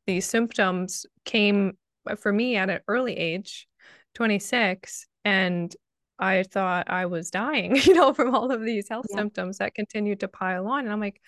these 0.05 0.25
symptoms 0.25 1.05
came 1.25 1.77
uh, 2.09 2.15
for 2.15 2.31
me 2.31 2.55
at 2.55 2.69
an 2.69 2.79
early 2.87 3.17
age 3.17 3.67
26 4.15 5.07
and 5.23 5.75
i 6.19 6.43
thought 6.43 6.89
i 6.89 7.05
was 7.05 7.29
dying 7.29 7.75
you 7.83 7.93
know 7.93 8.13
from 8.13 8.33
all 8.33 8.51
of 8.51 8.61
these 8.61 8.89
health 8.89 9.05
yeah. 9.09 9.17
symptoms 9.17 9.57
that 9.57 9.75
continued 9.75 10.19
to 10.19 10.27
pile 10.27 10.67
on 10.67 10.79
and 10.79 10.91
i'm 10.91 10.99
like 10.99 11.21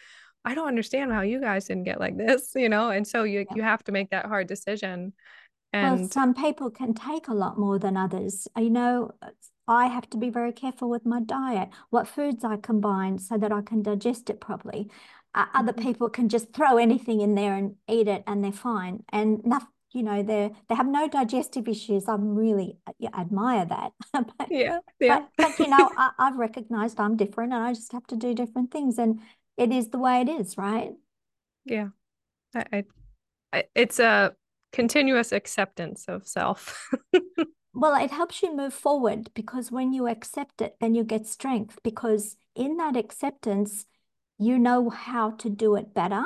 i 0.46 0.54
don't 0.54 0.68
understand 0.68 1.12
how 1.12 1.22
you 1.22 1.40
guys 1.40 1.66
didn't 1.66 1.84
get 1.84 2.00
like 2.00 2.18
this 2.18 2.52
you 2.56 2.70
know 2.70 2.90
and 2.90 3.08
so 3.08 3.24
you 3.24 3.40
yeah. 3.40 3.56
you 3.56 3.62
have 3.62 3.84
to 3.84 3.92
make 3.92 4.10
that 4.10 4.26
hard 4.26 4.48
decision 4.48 5.14
and 5.74 6.02
well, 6.02 6.10
some 6.10 6.36
people 6.36 6.70
can 6.70 6.94
take 6.94 7.28
a 7.28 7.34
lot 7.34 7.58
more 7.58 7.80
than 7.80 7.98
others. 7.98 8.48
You 8.56 8.70
know, 8.70 9.12
I 9.68 9.88
have 9.88 10.10
to 10.10 10.18
be 10.18 10.30
very 10.30 10.52
careful 10.52 10.90
with 10.90 11.06
my 11.06 11.22
diet, 11.22 11.70
what 11.90 12.08
foods 12.08 12.44
I 12.44 12.58
combine 12.58 13.18
so 13.20 13.38
that 13.38 13.52
I 13.52 13.62
can 13.62 13.82
digest 13.82 14.30
it 14.30 14.42
properly. 14.42 14.90
Uh, 15.36 15.46
other 15.54 15.74
mm-hmm. 15.74 15.88
people 15.88 16.10
can 16.10 16.30
just 16.30 16.54
throw 16.54 16.78
anything 16.78 17.22
in 17.22 17.36
there 17.36 17.56
and 17.56 17.76
eat 17.88 18.08
it 18.08 18.24
and 18.28 18.44
they're 18.44 18.52
fine. 18.52 19.04
And 19.10 19.44
nothing, 19.46 19.70
you 19.94 20.04
know, 20.04 20.22
they 20.22 20.52
they 20.68 20.76
have 20.76 20.88
no 20.88 21.08
digestive 21.08 21.68
issues. 21.68 22.08
I'm 22.08 22.36
really 22.36 22.78
yeah, 23.00 23.10
admire 23.18 23.66
that. 23.66 23.92
but, 24.14 24.48
yeah, 24.50 24.80
yeah. 25.00 25.26
But, 25.38 25.50
but 25.58 25.60
you 25.60 25.70
know, 25.70 25.90
I, 25.98 26.12
I've 26.20 26.36
recognized 26.36 27.00
I'm 27.00 27.16
different 27.16 27.54
and 27.54 27.64
I 27.64 27.74
just 27.74 27.92
have 27.94 28.06
to 28.08 28.16
do 28.16 28.34
different 28.34 28.72
things. 28.72 28.98
And 28.98 29.22
it 29.58 29.72
is 29.72 29.90
the 29.90 30.00
way 30.00 30.22
it 30.22 30.30
is, 30.30 30.58
right? 30.58 30.92
Yeah. 31.66 31.90
I, 32.56 32.84
I 33.52 33.64
it's 33.74 34.00
a 34.00 34.36
continuous 34.72 35.32
acceptance 35.32 36.06
of 36.08 36.28
self. 36.28 36.90
well, 37.74 37.96
it 38.02 38.12
helps 38.12 38.44
you 38.44 38.56
move 38.56 38.74
forward 38.74 39.32
because 39.34 39.72
when 39.72 39.94
you 39.94 40.08
accept 40.08 40.62
it, 40.62 40.76
then 40.80 40.94
you 40.94 41.04
get 41.04 41.26
strength 41.26 41.80
because 41.84 42.36
in 42.56 42.78
that 42.78 42.96
acceptance, 42.96 43.86
you 44.38 44.60
know 44.60 44.90
how 44.90 45.32
to 45.32 45.50
do 45.50 45.76
it 45.76 45.94
better. 45.94 46.26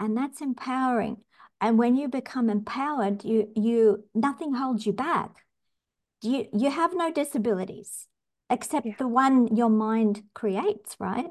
And 0.00 0.16
that's 0.16 0.40
empowering. 0.40 1.18
And 1.60 1.78
when 1.78 1.96
you 1.96 2.08
become 2.08 2.50
empowered, 2.50 3.24
you 3.24 3.50
you 3.54 4.04
nothing 4.14 4.54
holds 4.54 4.86
you 4.86 4.92
back. 4.92 5.44
You 6.22 6.46
you 6.52 6.70
have 6.70 6.94
no 6.94 7.12
disabilities 7.12 8.06
except 8.50 8.86
yeah. 8.86 8.94
the 8.98 9.08
one 9.08 9.54
your 9.56 9.70
mind 9.70 10.22
creates, 10.34 10.96
right? 10.98 11.30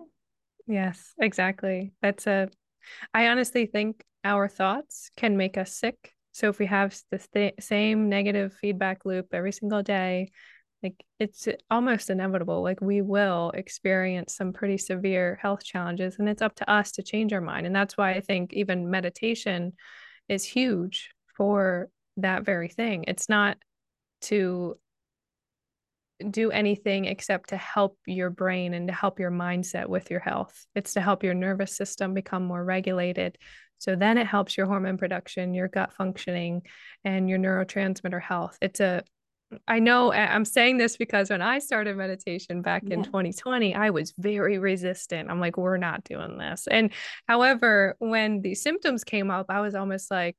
Yes, 0.66 1.14
exactly. 1.20 1.94
That's 2.02 2.28
a 2.28 2.50
I 3.14 3.28
honestly 3.28 3.66
think 3.66 4.04
our 4.24 4.48
thoughts 4.48 5.12
can 5.16 5.38
make 5.38 5.58
us 5.58 5.74
sick 5.74 6.14
so 6.38 6.50
if 6.50 6.60
we 6.60 6.68
have 6.68 6.96
the 7.10 7.18
th- 7.18 7.56
same 7.60 8.10
negative 8.10 8.54
feedback 8.54 9.06
loop 9.06 9.34
every 9.34 9.52
single 9.52 9.82
day, 9.82 10.30
like 10.84 11.04
it's 11.20 11.48
almost 11.72 12.12
inevitable. 12.12 12.62
Like 12.62 12.80
we 12.80 13.02
will 13.02 13.50
experience 13.56 14.36
some 14.36 14.54
pretty 14.54 14.78
severe 14.78 15.40
health 15.42 15.64
challenges, 15.64 16.18
and 16.20 16.30
it's 16.30 16.44
up 16.44 16.54
to 16.58 16.72
us 16.72 16.92
to 16.92 17.02
change 17.02 17.34
our 17.34 17.42
mind. 17.42 17.66
And 17.66 17.76
that's 17.76 17.98
why 17.98 18.12
I 18.12 18.22
think 18.22 18.54
even 18.54 18.92
meditation 18.92 19.74
is 20.30 20.44
huge 20.44 21.10
for 21.36 21.90
that 22.18 22.46
very 22.46 22.68
thing. 22.68 23.06
It's 23.08 23.28
not 23.28 23.58
to 24.22 24.78
do 26.32 26.52
anything 26.52 27.06
except 27.06 27.50
to 27.50 27.58
help 27.58 27.98
your 28.06 28.30
brain 28.30 28.74
and 28.74 28.88
to 28.88 28.94
help 28.94 29.20
your 29.20 29.32
mindset 29.32 29.88
with 29.88 30.10
your 30.10 30.20
health. 30.20 30.66
It's 30.76 30.94
to 30.94 31.02
help 31.02 31.24
your 31.24 31.34
nervous 31.34 31.76
system 31.76 32.14
become 32.14 32.46
more 32.46 32.64
regulated 32.64 33.38
so 33.80 33.96
then 33.96 34.18
it 34.18 34.28
helps 34.28 34.58
your 34.58 34.66
hormone 34.66 34.98
production, 34.98 35.54
your 35.54 35.68
gut 35.68 35.94
functioning, 35.94 36.64
and 37.04 37.30
your 37.30 37.40
neurotransmitter 37.40 38.22
health. 38.22 38.58
It's 38.62 38.80
a 38.80 39.04
I 39.66 39.80
know 39.80 40.12
I'm 40.12 40.44
saying 40.44 40.76
this 40.76 40.98
because 40.98 41.30
when 41.30 41.42
I 41.42 41.60
started 41.60 41.96
meditation 41.96 42.62
back 42.62 42.84
yeah. 42.86 42.96
in 42.96 43.04
2020, 43.04 43.76
I 43.76 43.92
was 43.92 44.14
very 44.18 44.58
resistant. 44.58 45.32
I'm 45.32 45.40
like, 45.40 45.56
we're 45.56 45.78
not 45.78 46.04
doing 46.04 46.38
this. 46.38 46.68
And 46.70 46.92
however, 47.30 47.96
when 48.00 48.42
the 48.42 48.56
symptoms 48.56 49.06
came 49.06 49.32
up, 49.32 49.46
I 49.48 49.62
was 49.62 49.74
almost 49.74 50.12
like, 50.12 50.36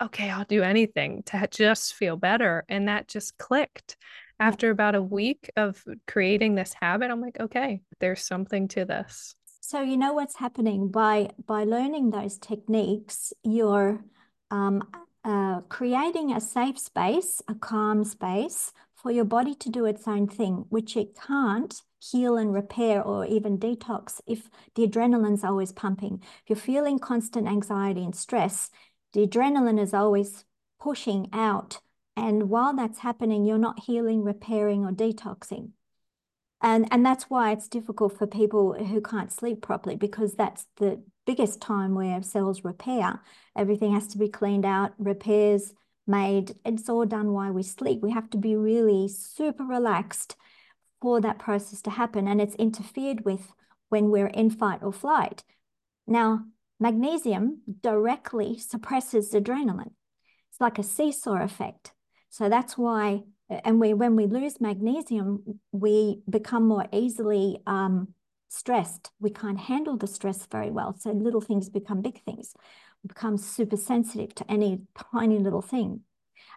okay, 0.00 0.30
I'll 0.30 0.44
do 0.44 0.62
anything 0.62 1.24
to 1.26 1.48
just 1.50 1.94
feel 1.94 2.16
better. 2.16 2.64
And 2.68 2.86
that 2.86 3.08
just 3.08 3.36
clicked. 3.36 3.96
After 4.40 4.70
about 4.70 4.94
a 4.94 5.02
week 5.02 5.50
of 5.56 5.84
creating 6.06 6.54
this 6.54 6.74
habit, 6.74 7.10
I'm 7.10 7.20
like, 7.20 7.38
okay, 7.38 7.82
there's 8.00 8.22
something 8.22 8.68
to 8.68 8.84
this. 8.84 9.34
So 9.60 9.80
you 9.80 9.96
know 9.96 10.12
what's 10.12 10.36
happening 10.36 10.88
by 10.88 11.30
by 11.46 11.64
learning 11.64 12.10
those 12.10 12.38
techniques, 12.38 13.32
you're 13.44 14.04
um, 14.50 14.82
uh, 15.24 15.60
creating 15.62 16.32
a 16.32 16.40
safe 16.40 16.78
space, 16.78 17.40
a 17.48 17.54
calm 17.54 18.04
space 18.04 18.72
for 18.94 19.10
your 19.10 19.24
body 19.24 19.54
to 19.54 19.68
do 19.70 19.84
its 19.84 20.06
own 20.06 20.26
thing, 20.28 20.66
which 20.68 20.96
it 20.96 21.16
can't 21.26 21.80
heal 22.00 22.36
and 22.36 22.52
repair 22.52 23.02
or 23.02 23.24
even 23.26 23.58
detox 23.58 24.20
if 24.26 24.50
the 24.74 24.86
adrenaline's 24.86 25.44
always 25.44 25.72
pumping. 25.72 26.20
If 26.44 26.50
you're 26.50 26.56
feeling 26.56 26.98
constant 26.98 27.46
anxiety 27.46 28.02
and 28.02 28.14
stress, 28.14 28.70
the 29.12 29.26
adrenaline 29.26 29.80
is 29.80 29.94
always 29.94 30.44
pushing 30.80 31.28
out. 31.32 31.80
And 32.16 32.50
while 32.50 32.74
that's 32.74 32.98
happening, 32.98 33.44
you're 33.44 33.58
not 33.58 33.84
healing, 33.84 34.22
repairing, 34.22 34.84
or 34.84 34.92
detoxing. 34.92 35.70
And, 36.60 36.86
and 36.92 37.04
that's 37.04 37.24
why 37.24 37.50
it's 37.50 37.68
difficult 37.68 38.16
for 38.16 38.26
people 38.26 38.74
who 38.74 39.00
can't 39.00 39.32
sleep 39.32 39.62
properly 39.62 39.96
because 39.96 40.34
that's 40.34 40.66
the 40.76 41.02
biggest 41.26 41.60
time 41.60 41.94
where 41.94 42.22
cells 42.22 42.62
repair. 42.64 43.20
Everything 43.56 43.94
has 43.94 44.06
to 44.08 44.18
be 44.18 44.28
cleaned 44.28 44.64
out, 44.64 44.92
repairs 44.98 45.74
made. 46.06 46.54
It's 46.64 46.88
all 46.88 47.04
done 47.04 47.32
while 47.32 47.52
we 47.52 47.62
sleep. 47.64 48.00
We 48.00 48.12
have 48.12 48.30
to 48.30 48.38
be 48.38 48.54
really 48.54 49.08
super 49.08 49.64
relaxed 49.64 50.36
for 51.00 51.20
that 51.20 51.38
process 51.38 51.82
to 51.82 51.90
happen. 51.90 52.28
And 52.28 52.40
it's 52.40 52.54
interfered 52.56 53.24
with 53.24 53.52
when 53.88 54.10
we're 54.10 54.28
in 54.28 54.50
fight 54.50 54.82
or 54.82 54.92
flight. 54.92 55.42
Now, 56.06 56.44
magnesium 56.78 57.62
directly 57.80 58.58
suppresses 58.58 59.32
adrenaline. 59.32 59.94
It's 60.50 60.60
like 60.60 60.78
a 60.78 60.84
seesaw 60.84 61.42
effect. 61.42 61.92
So 62.32 62.48
that's 62.48 62.78
why 62.78 63.24
and 63.50 63.78
we 63.78 63.92
when 63.92 64.16
we 64.16 64.26
lose 64.26 64.58
magnesium, 64.58 65.60
we 65.72 66.22
become 66.30 66.66
more 66.66 66.86
easily 66.90 67.58
um, 67.66 68.08
stressed. 68.48 69.10
We 69.20 69.28
can't 69.28 69.60
handle 69.60 69.98
the 69.98 70.06
stress 70.06 70.46
very 70.46 70.70
well. 70.70 70.96
So 70.98 71.12
little 71.12 71.42
things 71.42 71.68
become 71.68 72.00
big 72.00 72.24
things. 72.24 72.54
We 73.02 73.08
become 73.08 73.36
super 73.36 73.76
sensitive 73.76 74.34
to 74.36 74.50
any 74.50 74.80
tiny 75.12 75.38
little 75.40 75.60
thing. 75.60 76.00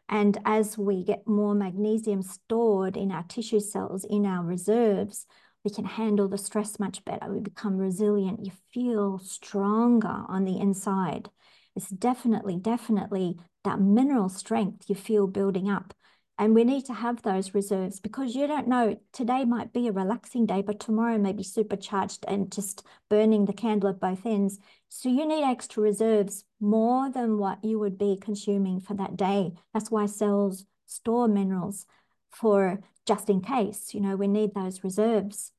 And 0.07 0.37
as 0.45 0.77
we 0.77 1.03
get 1.03 1.27
more 1.27 1.53
magnesium 1.53 2.21
stored 2.21 2.95
in 2.95 3.11
our 3.11 3.23
tissue 3.23 3.59
cells, 3.59 4.05
in 4.05 4.25
our 4.25 4.45
reserves, 4.45 5.25
we 5.65 5.71
can 5.71 5.83
handle 5.83 6.29
the 6.29 6.37
stress 6.37 6.79
much 6.79 7.03
better. 7.03 7.29
We 7.29 7.41
become 7.41 7.77
resilient. 7.77 8.45
You 8.45 8.53
feel 8.71 9.19
stronger 9.19 10.23
on 10.29 10.45
the 10.45 10.57
inside. 10.57 11.29
It's 11.75 11.89
definitely, 11.89 12.57
definitely 12.57 13.37
that 13.63 13.79
mineral 13.79 14.29
strength 14.29 14.89
you 14.89 14.95
feel 14.95 15.27
building 15.27 15.69
up. 15.69 15.93
And 16.37 16.53
we 16.53 16.65
need 16.65 16.85
to 16.85 16.93
have 16.93 17.21
those 17.21 17.53
reserves 17.53 18.01
because 18.01 18.35
you 18.35 18.45
don't 18.45 18.67
know, 18.67 18.99
today 19.13 19.45
might 19.45 19.71
be 19.71 19.87
a 19.87 19.93
relaxing 19.93 20.45
day, 20.45 20.61
but 20.61 20.81
tomorrow 20.81 21.17
may 21.17 21.31
be 21.31 21.43
supercharged 21.43 22.25
and 22.27 22.51
just 22.51 22.85
burning 23.09 23.45
the 23.45 23.53
candle 23.53 23.89
at 23.89 24.01
both 24.01 24.25
ends. 24.25 24.59
So 24.89 25.07
you 25.07 25.25
need 25.25 25.43
extra 25.43 25.81
reserves 25.81 26.43
more 26.59 27.09
than 27.09 27.37
what 27.37 27.63
you 27.63 27.79
would 27.79 27.97
be 27.97 28.17
consuming 28.21 28.81
for 28.81 28.95
that 28.95 29.15
day. 29.15 29.53
That's 29.73 29.89
why 29.89 30.07
cells 30.07 30.65
store 30.85 31.29
minerals 31.29 31.85
for 32.31 32.81
just 33.05 33.29
in 33.29 33.39
case, 33.39 33.93
you 33.93 34.01
know, 34.01 34.17
we 34.17 34.27
need 34.27 34.53
those 34.53 34.83
reserves. 34.83 35.53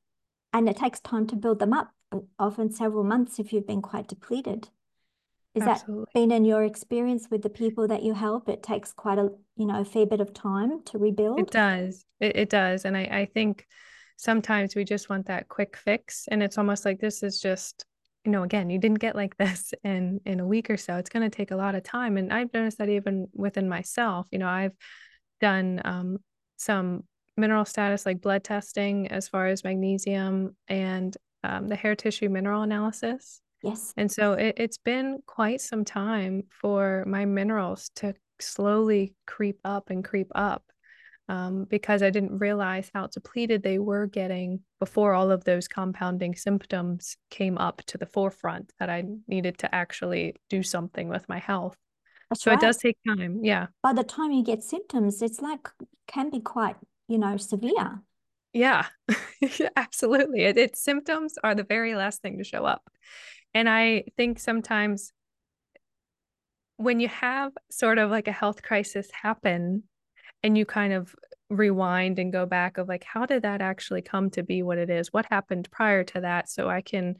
And 0.53 0.69
it 0.69 0.77
takes 0.77 0.99
time 0.99 1.25
to 1.27 1.35
build 1.35 1.57
them 1.59 1.73
up, 1.73 1.91
often 2.37 2.71
several 2.71 3.03
months 3.03 3.39
if 3.39 3.51
you've 3.51 3.67
been 3.67 3.81
quite 3.81 4.07
depleted. 4.07 4.69
Is 5.57 5.63
Absolutely. 5.63 6.05
that 6.05 6.19
been 6.19 6.31
in 6.31 6.45
your 6.45 6.63
experience 6.63 7.27
with 7.31 7.41
the 7.41 7.49
people 7.49 7.87
that 7.87 8.03
you 8.03 8.13
help? 8.13 8.47
It 8.47 8.61
takes 8.61 8.93
quite 8.93 9.17
a, 9.17 9.29
you 9.55 9.65
know, 9.65 9.81
a 9.81 9.85
fair 9.85 10.05
bit 10.05 10.21
of 10.21 10.33
time 10.33 10.83
to 10.85 10.99
rebuild. 10.99 11.39
It 11.39 11.51
does. 11.51 12.05
It, 12.19 12.35
it 12.35 12.49
does. 12.49 12.85
And 12.85 12.95
I, 12.95 13.01
I 13.01 13.25
think 13.25 13.65
sometimes 14.17 14.75
we 14.75 14.83
just 14.83 15.09
want 15.09 15.25
that 15.27 15.47
quick 15.47 15.75
fix. 15.75 16.27
And 16.29 16.43
it's 16.43 16.59
almost 16.59 16.85
like 16.85 16.99
this 16.99 17.23
is 17.23 17.41
just, 17.41 17.85
you 18.23 18.31
know, 18.31 18.43
again, 18.43 18.69
you 18.69 18.77
didn't 18.77 18.99
get 18.99 19.15
like 19.15 19.35
this 19.39 19.73
in 19.83 20.21
in 20.25 20.39
a 20.39 20.45
week 20.45 20.69
or 20.69 20.77
so. 20.77 20.95
It's 20.97 21.09
going 21.09 21.29
to 21.29 21.35
take 21.35 21.51
a 21.51 21.55
lot 21.55 21.73
of 21.73 21.81
time. 21.81 22.17
And 22.17 22.31
I've 22.31 22.53
noticed 22.53 22.77
that 22.77 22.89
even 22.89 23.27
within 23.33 23.67
myself, 23.67 24.27
you 24.31 24.37
know, 24.37 24.47
I've 24.47 24.75
done 25.41 25.81
um, 25.83 26.17
some 26.57 27.03
mineral 27.35 27.65
status 27.65 28.05
like 28.05 28.21
blood 28.21 28.43
testing 28.43 29.07
as 29.07 29.27
far 29.27 29.47
as 29.47 29.63
magnesium 29.63 30.55
and 30.67 31.15
um, 31.43 31.67
the 31.67 31.75
hair 31.75 31.95
tissue 31.95 32.29
mineral 32.29 32.63
analysis 32.63 33.41
Yes. 33.67 33.93
And 33.97 34.11
so 34.11 34.33
it, 34.33 34.55
it's 34.57 34.77
been 34.77 35.19
quite 35.25 35.61
some 35.61 35.85
time 35.85 36.43
for 36.49 37.03
my 37.07 37.25
minerals 37.25 37.89
to 37.95 38.13
slowly 38.39 39.13
creep 39.25 39.59
up 39.63 39.89
and 39.89 40.03
creep 40.03 40.31
up 40.35 40.63
um, 41.29 41.65
because 41.65 42.01
I 42.01 42.09
didn't 42.09 42.37
realize 42.37 42.89
how 42.93 43.07
depleted 43.07 43.63
they 43.63 43.79
were 43.79 44.07
getting 44.07 44.61
before 44.79 45.13
all 45.13 45.31
of 45.31 45.43
those 45.43 45.67
compounding 45.67 46.35
symptoms 46.35 47.17
came 47.29 47.57
up 47.57 47.81
to 47.87 47.97
the 47.97 48.05
forefront 48.05 48.71
that 48.79 48.89
I 48.89 49.03
needed 49.27 49.57
to 49.59 49.75
actually 49.75 50.35
do 50.49 50.63
something 50.63 51.09
with 51.09 51.27
my 51.27 51.39
health. 51.39 51.75
That's 52.29 52.43
so 52.43 52.51
right. 52.51 52.61
it 52.61 52.65
does 52.65 52.77
take 52.77 52.97
time. 53.07 53.39
Yeah. 53.43 53.67
By 53.83 53.93
the 53.93 54.03
time 54.03 54.31
you 54.31 54.43
get 54.43 54.63
symptoms, 54.63 55.21
it's 55.21 55.41
like 55.41 55.67
can 56.07 56.29
be 56.29 56.39
quite, 56.39 56.75
you 57.07 57.17
know, 57.17 57.37
severe. 57.37 58.01
Yeah, 58.53 58.85
absolutely. 59.75 60.45
It, 60.45 60.57
it 60.57 60.75
symptoms 60.75 61.35
are 61.43 61.55
the 61.55 61.63
very 61.63 61.95
last 61.95 62.21
thing 62.21 62.37
to 62.37 62.43
show 62.43 62.65
up. 62.65 62.89
And 63.53 63.67
I 63.67 64.03
think 64.17 64.39
sometimes 64.39 65.11
when 66.77 66.99
you 66.99 67.07
have 67.07 67.51
sort 67.71 67.97
of 67.97 68.11
like 68.11 68.27
a 68.27 68.31
health 68.31 68.61
crisis 68.61 69.09
happen 69.11 69.83
and 70.43 70.57
you 70.57 70.65
kind 70.65 70.93
of 70.93 71.13
rewind 71.49 72.19
and 72.19 72.31
go 72.31 72.45
back 72.45 72.77
of 72.77 72.87
like 72.87 73.03
how 73.03 73.25
did 73.25 73.43
that 73.43 73.61
actually 73.61 74.01
come 74.01 74.29
to 74.31 74.43
be 74.43 74.61
what 74.61 74.77
it 74.77 74.89
is? 74.89 75.11
What 75.11 75.25
happened 75.29 75.69
prior 75.71 76.03
to 76.05 76.21
that? 76.21 76.49
So 76.49 76.69
i 76.69 76.81
can 76.81 77.15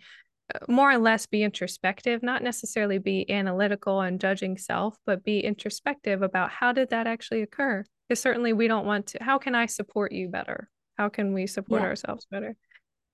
uh, 0.53 0.59
more 0.69 0.91
or 0.91 0.97
less 0.97 1.25
be 1.25 1.43
introspective 1.43 2.23
not 2.23 2.41
necessarily 2.41 2.99
be 2.99 3.29
analytical 3.29 3.99
and 3.99 4.21
judging 4.21 4.57
self 4.57 4.95
but 5.05 5.23
be 5.23 5.39
introspective 5.39 6.21
about 6.21 6.51
how 6.51 6.71
did 6.71 6.89
that 6.91 7.07
actually 7.07 7.41
occur? 7.41 7.83
Because 8.07 8.21
certainly 8.21 8.53
we 8.53 8.67
don't 8.67 8.85
want 8.85 9.07
to 9.07 9.23
how 9.23 9.37
can 9.37 9.55
i 9.55 9.65
support 9.65 10.11
you 10.11 10.29
better? 10.29 10.69
How 10.97 11.09
can 11.09 11.33
we 11.33 11.47
support 11.47 11.81
yeah. 11.81 11.87
ourselves 11.87 12.27
better? 12.29 12.55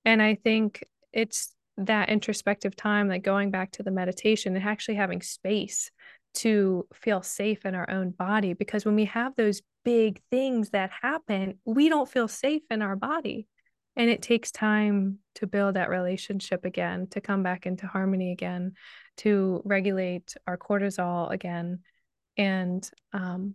And 0.03 0.21
i 0.21 0.35
think 0.35 0.83
it's 1.13 1.53
that 1.77 2.09
introspective 2.09 2.75
time 2.75 3.07
like 3.07 3.23
going 3.23 3.51
back 3.51 3.71
to 3.71 3.83
the 3.83 3.91
meditation 3.91 4.55
and 4.55 4.65
actually 4.65 4.95
having 4.95 5.21
space 5.21 5.89
to 6.35 6.87
feel 6.93 7.21
safe 7.21 7.65
in 7.65 7.75
our 7.75 7.89
own 7.89 8.11
body 8.11 8.53
because 8.53 8.85
when 8.85 8.95
we 8.95 9.05
have 9.05 9.35
those 9.35 9.61
big 9.83 10.21
things 10.31 10.69
that 10.71 10.91
happen, 11.01 11.59
we 11.65 11.89
don't 11.89 12.09
feel 12.09 12.27
safe 12.27 12.63
in 12.69 12.81
our 12.81 12.95
body. 12.95 13.47
And 13.95 14.09
it 14.09 14.23
takes 14.23 14.51
time 14.51 15.19
to 15.35 15.45
build 15.45 15.75
that 15.75 15.89
relationship 15.89 16.65
again, 16.65 17.07
to 17.11 17.21
come 17.21 17.43
back 17.43 17.67
into 17.67 17.85
harmony 17.85 18.31
again, 18.31 18.73
to 19.17 19.61
regulate 19.65 20.33
our 20.47 20.57
cortisol 20.57 21.29
again. 21.29 21.79
And 22.35 22.89
um, 23.11 23.53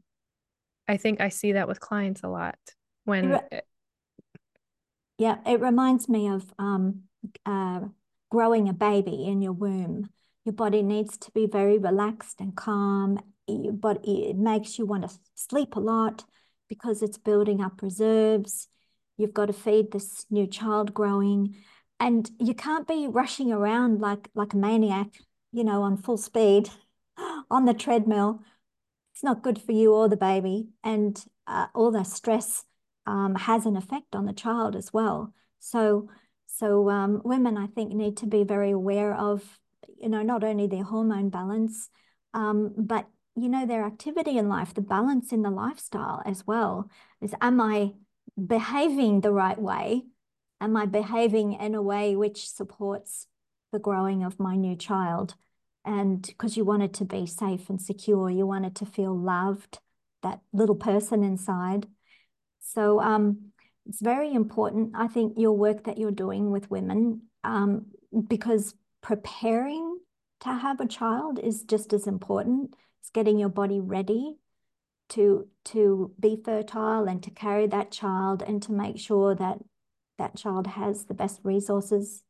I 0.87 0.97
think 0.97 1.21
I 1.21 1.31
see 1.31 1.53
that 1.53 1.67
with 1.67 1.81
clients 1.81 2.23
a 2.23 2.29
lot 2.29 2.59
when. 3.05 3.41
It, 3.51 3.65
yeah, 5.19 5.39
it 5.45 5.61
reminds 5.61 6.09
me 6.09 6.29
of 6.29 6.45
um, 6.61 7.03
uh, 7.45 7.81
growing 8.31 8.69
a 8.69 8.73
baby 8.73 9.25
in 9.25 9.43
your 9.43 9.53
womb 9.53 10.09
your 10.49 10.55
body 10.55 10.83
needs 10.83 11.19
to 11.19 11.31
be 11.33 11.47
very 11.47 11.77
relaxed 11.77 12.41
and 12.41 12.57
calm, 12.57 13.21
but 13.47 14.01
it 14.03 14.35
makes 14.35 14.79
you 14.79 14.87
want 14.87 15.03
to 15.07 15.15
sleep 15.35 15.77
a 15.77 15.81
lot 15.81 16.25
because 16.71 17.03
it's 17.03 17.19
building 17.19 17.61
up 17.61 17.83
reserves. 17.83 18.67
You've 19.19 19.35
got 19.35 19.47
to 19.47 19.53
feed 19.53 19.93
this 19.93 20.25
new 20.31 20.47
child 20.47 20.95
growing, 20.95 21.57
and 22.01 22.31
you 22.41 22.55
can't 22.55 22.89
be 22.89 23.07
rushing 23.07 23.53
around 23.53 24.01
like 24.01 24.31
like 24.35 24.55
a 24.55 24.57
maniac, 24.57 25.09
you 25.53 25.65
know, 25.65 25.83
on 25.83 25.99
full 25.99 26.17
speed 26.17 26.71
on 27.51 27.67
the 27.67 27.75
treadmill. 27.75 28.41
It's 29.13 29.23
not 29.23 29.43
good 29.43 29.61
for 29.61 29.73
you 29.73 29.93
or 29.93 30.09
the 30.09 30.17
baby, 30.17 30.69
and 30.83 31.23
uh, 31.47 31.67
all 31.75 31.91
that 31.91 32.07
stress 32.07 32.65
um, 33.05 33.35
has 33.35 33.67
an 33.67 33.77
effect 33.77 34.15
on 34.15 34.25
the 34.25 34.33
child 34.33 34.77
as 34.77 34.95
well. 34.95 35.35
So, 35.59 36.09
so 36.49 36.91
um, 36.91 37.23
women, 37.25 37.57
I 37.57 37.69
think, 37.69 37.93
need 37.93 38.17
to 38.19 38.27
be 38.27 38.43
very 38.43 38.73
aware 38.73 39.15
of 39.15 39.61
you 40.01 40.09
know, 40.09 40.23
not 40.23 40.45
only 40.45 40.67
their 40.67 40.85
hormone 40.85 41.31
balance, 41.31 41.91
um, 42.35 42.73
but 42.77 43.07
you 43.35 43.49
know, 43.49 43.67
their 43.67 43.85
activity 43.85 44.37
in 44.37 44.49
life, 44.49 44.75
the 44.75 44.81
balance 44.81 45.33
in 45.33 45.43
the 45.43 45.51
lifestyle 45.51 46.23
as 46.27 46.47
well. 46.47 46.91
Is 47.21 47.35
am 47.41 47.61
I 47.61 47.93
behaving 48.47 49.21
the 49.21 49.33
right 49.33 49.59
way? 49.59 50.05
Am 50.61 50.77
I 50.77 50.87
behaving 50.87 51.53
in 51.55 51.75
a 51.75 51.83
way 51.83 52.17
which 52.17 52.49
supports 52.49 53.29
the 53.73 53.79
growing 53.79 54.25
of 54.25 54.41
my 54.41 54.57
new 54.57 54.77
child? 54.77 55.35
And 55.85 56.23
because 56.23 56.57
you 56.57 56.65
want 56.65 56.83
it 56.83 56.93
to 56.95 57.05
be 57.05 57.27
safe 57.27 57.71
and 57.71 57.81
secure, 57.81 58.29
you 58.29 58.47
want 58.47 58.67
it 58.67 58.75
to 58.77 58.87
feel 58.87 59.17
loved, 59.17 59.79
that 60.23 60.41
little 60.53 60.75
person 60.75 61.23
inside. 61.23 61.87
So 62.61 63.01
um, 63.01 63.53
it's 63.89 64.03
very 64.03 64.33
important, 64.33 64.93
I 64.95 65.09
think, 65.09 65.35
your 65.39 65.53
work 65.53 65.85
that 65.85 65.97
you're 65.97 66.11
doing 66.11 66.51
with 66.51 66.71
women, 66.71 67.23
um, 67.43 67.87
because 68.29 68.75
preparing 69.01 69.99
to 70.41 70.51
have 70.53 70.81
a 70.81 70.87
child 70.87 71.39
is 71.39 71.63
just 71.63 71.93
as 71.93 72.07
important. 72.07 72.75
It's 73.01 73.11
getting 73.11 73.39
your 73.39 73.49
body 73.49 73.81
ready 73.81 74.37
to 75.11 75.49
to 75.65 76.13
be 76.21 76.39
fertile 76.45 77.09
and 77.09 77.23
to 77.23 77.31
carry 77.31 77.67
that 77.67 77.91
child 77.91 78.43
and 78.43 78.63
to 78.63 78.73
make 78.73 78.99
sure 78.99 79.35
that 79.35 79.59
that 80.19 80.37
child 80.37 80.67
has 80.67 81.07
the 81.07 81.15
best 81.15 81.41
resources 81.43 82.23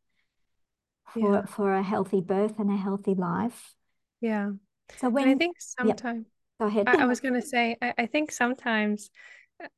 for 1.12 1.18
yeah. 1.18 1.44
for 1.46 1.74
a 1.74 1.82
healthy 1.82 2.20
birth 2.20 2.58
and 2.58 2.70
a 2.70 2.76
healthy 2.76 3.14
life. 3.14 3.74
Yeah. 4.20 4.52
So 4.98 5.08
when 5.08 5.24
and 5.24 5.34
I 5.34 5.38
think 5.38 5.56
sometimes 5.58 6.26
yep. 6.26 6.60
go 6.60 6.66
ahead. 6.66 6.88
I, 6.88 7.02
I 7.02 7.06
was 7.12 7.20
gonna 7.20 7.42
say 7.42 7.76
I, 7.82 7.94
I 7.98 8.06
think 8.06 8.30
sometimes 8.30 9.10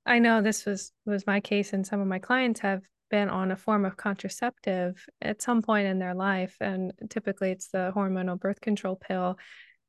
I 0.05 0.19
know 0.19 0.43
this 0.43 0.67
was 0.67 0.93
was 1.07 1.27
my 1.27 1.41
case 1.41 1.73
and 1.73 1.87
some 1.87 2.01
of 2.01 2.07
my 2.07 2.19
clients 2.19 2.61
have 2.61 2.83
been 3.11 3.29
on 3.29 3.51
a 3.51 3.57
form 3.57 3.85
of 3.85 3.97
contraceptive 3.97 5.05
at 5.21 5.43
some 5.43 5.63
point 5.63 5.87
in 5.87 5.99
their 5.99 6.15
life. 6.15 6.57
And 6.61 6.93
typically 7.09 7.51
it's 7.51 7.69
the 7.69 7.93
hormonal 7.95 8.39
birth 8.39 8.61
control 8.61 8.97
pill. 8.97 9.37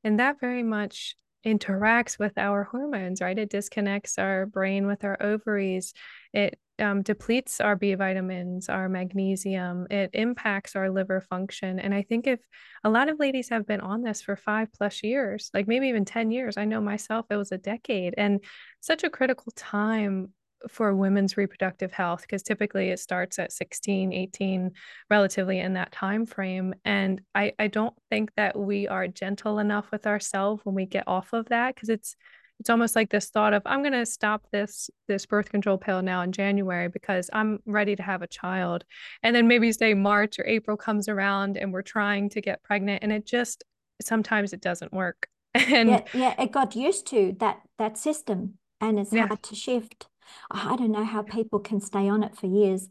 And 0.04 0.18
that 0.18 0.40
very 0.40 0.62
much 0.62 1.16
interacts 1.46 2.18
with 2.18 2.36
our 2.36 2.64
hormones, 2.64 3.20
right? 3.20 3.38
It 3.38 3.50
disconnects 3.50 4.18
our 4.18 4.46
brain 4.46 4.86
with 4.86 5.04
our 5.04 5.20
ovaries. 5.22 5.92
It 6.32 6.58
um, 6.78 7.02
depletes 7.02 7.60
our 7.60 7.76
B 7.76 7.94
vitamins, 7.94 8.68
our 8.68 8.88
magnesium. 8.88 9.86
It 9.90 10.10
impacts 10.12 10.74
our 10.74 10.90
liver 10.90 11.20
function. 11.20 11.78
And 11.78 11.94
I 11.94 12.02
think 12.02 12.26
if 12.26 12.40
a 12.84 12.90
lot 12.90 13.08
of 13.08 13.18
ladies 13.18 13.48
have 13.50 13.66
been 13.66 13.80
on 13.80 14.02
this 14.02 14.22
for 14.22 14.36
five 14.36 14.72
plus 14.72 15.02
years, 15.02 15.50
like 15.54 15.68
maybe 15.68 15.88
even 15.88 16.04
10 16.04 16.30
years, 16.30 16.56
I 16.56 16.64
know 16.64 16.80
myself, 16.80 17.26
it 17.30 17.36
was 17.36 17.52
a 17.52 17.58
decade 17.58 18.14
and 18.16 18.42
such 18.80 19.04
a 19.04 19.10
critical 19.10 19.52
time 19.54 20.32
for 20.68 20.94
women's 20.94 21.36
reproductive 21.36 21.92
health 21.92 22.22
because 22.22 22.42
typically 22.42 22.90
it 22.90 22.98
starts 23.00 23.38
at 23.40 23.50
16 23.50 24.12
18 24.12 24.70
relatively 25.10 25.58
in 25.58 25.72
that 25.74 25.90
time 25.90 26.24
frame 26.24 26.72
and 26.84 27.20
i 27.34 27.52
i 27.58 27.66
don't 27.66 27.94
think 28.10 28.30
that 28.36 28.56
we 28.56 28.86
are 28.86 29.08
gentle 29.08 29.58
enough 29.58 29.90
with 29.90 30.06
ourselves 30.06 30.64
when 30.64 30.76
we 30.76 30.86
get 30.86 31.08
off 31.08 31.32
of 31.32 31.48
that 31.48 31.74
because 31.74 31.88
it's 31.88 32.14
it's 32.62 32.70
almost 32.70 32.94
like 32.94 33.10
this 33.10 33.28
thought 33.28 33.52
of 33.52 33.60
i'm 33.66 33.80
going 33.82 33.92
to 33.92 34.06
stop 34.06 34.46
this 34.52 34.88
this 35.08 35.26
birth 35.26 35.50
control 35.50 35.76
pill 35.76 36.00
now 36.00 36.22
in 36.22 36.30
january 36.30 36.86
because 36.86 37.28
i'm 37.32 37.58
ready 37.66 37.96
to 37.96 38.04
have 38.04 38.22
a 38.22 38.26
child 38.28 38.84
and 39.24 39.34
then 39.34 39.48
maybe 39.48 39.72
say 39.72 39.94
march 39.94 40.38
or 40.38 40.46
april 40.46 40.76
comes 40.76 41.08
around 41.08 41.56
and 41.56 41.72
we're 41.72 41.82
trying 41.82 42.28
to 42.28 42.40
get 42.40 42.62
pregnant 42.62 43.02
and 43.02 43.10
it 43.10 43.26
just 43.26 43.64
sometimes 44.00 44.52
it 44.52 44.60
doesn't 44.60 44.92
work 44.92 45.26
and 45.54 45.88
yeah, 45.88 46.02
yeah 46.14 46.40
it 46.40 46.52
got 46.52 46.76
used 46.76 47.04
to 47.04 47.34
that 47.40 47.60
that 47.80 47.98
system 47.98 48.54
and 48.80 48.96
it's 48.96 49.12
yeah. 49.12 49.26
hard 49.26 49.42
to 49.42 49.56
shift 49.56 50.06
I 50.50 50.76
don't 50.76 50.92
know 50.92 51.04
how 51.04 51.22
people 51.22 51.58
can 51.58 51.80
stay 51.80 52.08
on 52.08 52.22
it 52.22 52.36
for 52.36 52.46
years. 52.46 52.88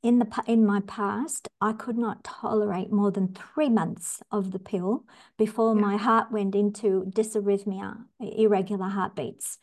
In 0.00 0.20
the 0.20 0.44
in 0.46 0.64
my 0.64 0.80
past, 0.80 1.48
I 1.60 1.72
could 1.72 1.98
not 1.98 2.22
tolerate 2.22 2.92
more 2.92 3.10
than 3.10 3.34
three 3.34 3.68
months 3.68 4.22
of 4.30 4.52
the 4.52 4.60
pill 4.60 5.04
before 5.36 5.74
yeah. 5.74 5.80
my 5.80 5.96
heart 5.96 6.30
went 6.30 6.54
into 6.54 7.10
dysarrhythmia, 7.10 8.04
irregular 8.20 8.88
heartbeats, 8.88 9.58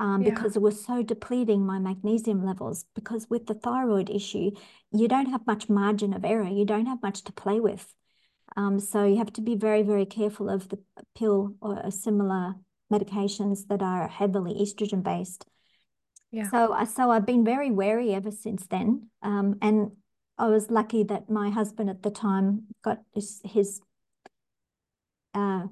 um, 0.00 0.22
yeah. 0.22 0.30
because 0.30 0.56
it 0.56 0.62
was 0.62 0.84
so 0.84 1.04
depleting 1.04 1.64
my 1.64 1.78
magnesium 1.78 2.44
levels. 2.44 2.86
Because 2.96 3.30
with 3.30 3.46
the 3.46 3.54
thyroid 3.54 4.10
issue, 4.10 4.50
you 4.90 5.06
don't 5.06 5.30
have 5.30 5.46
much 5.46 5.68
margin 5.68 6.12
of 6.12 6.24
error. 6.24 6.48
You 6.48 6.64
don't 6.64 6.86
have 6.86 7.02
much 7.02 7.22
to 7.24 7.32
play 7.32 7.60
with. 7.60 7.94
Um, 8.56 8.80
so 8.80 9.04
you 9.04 9.18
have 9.18 9.32
to 9.34 9.40
be 9.40 9.54
very, 9.54 9.82
very 9.82 10.06
careful 10.06 10.50
of 10.50 10.70
the 10.70 10.80
pill 11.14 11.54
or 11.60 11.88
similar 11.92 12.56
medications 12.92 13.68
that 13.68 13.82
are 13.82 14.08
heavily 14.08 14.54
estrogen 14.54 15.04
based 15.04 15.46
yeah. 16.30 16.50
So, 16.50 16.76
so 16.94 17.10
I've 17.10 17.26
been 17.26 17.44
very 17.44 17.70
wary 17.70 18.14
ever 18.14 18.30
since 18.30 18.66
then. 18.66 19.08
Um, 19.22 19.56
and 19.62 19.92
I 20.36 20.46
was 20.46 20.70
lucky 20.70 21.02
that 21.04 21.28
my 21.28 21.50
husband 21.50 21.90
at 21.90 22.02
the 22.02 22.10
time 22.10 22.64
got 22.82 22.98
his, 23.14 23.40
his 23.44 23.80
uh, 25.34 25.64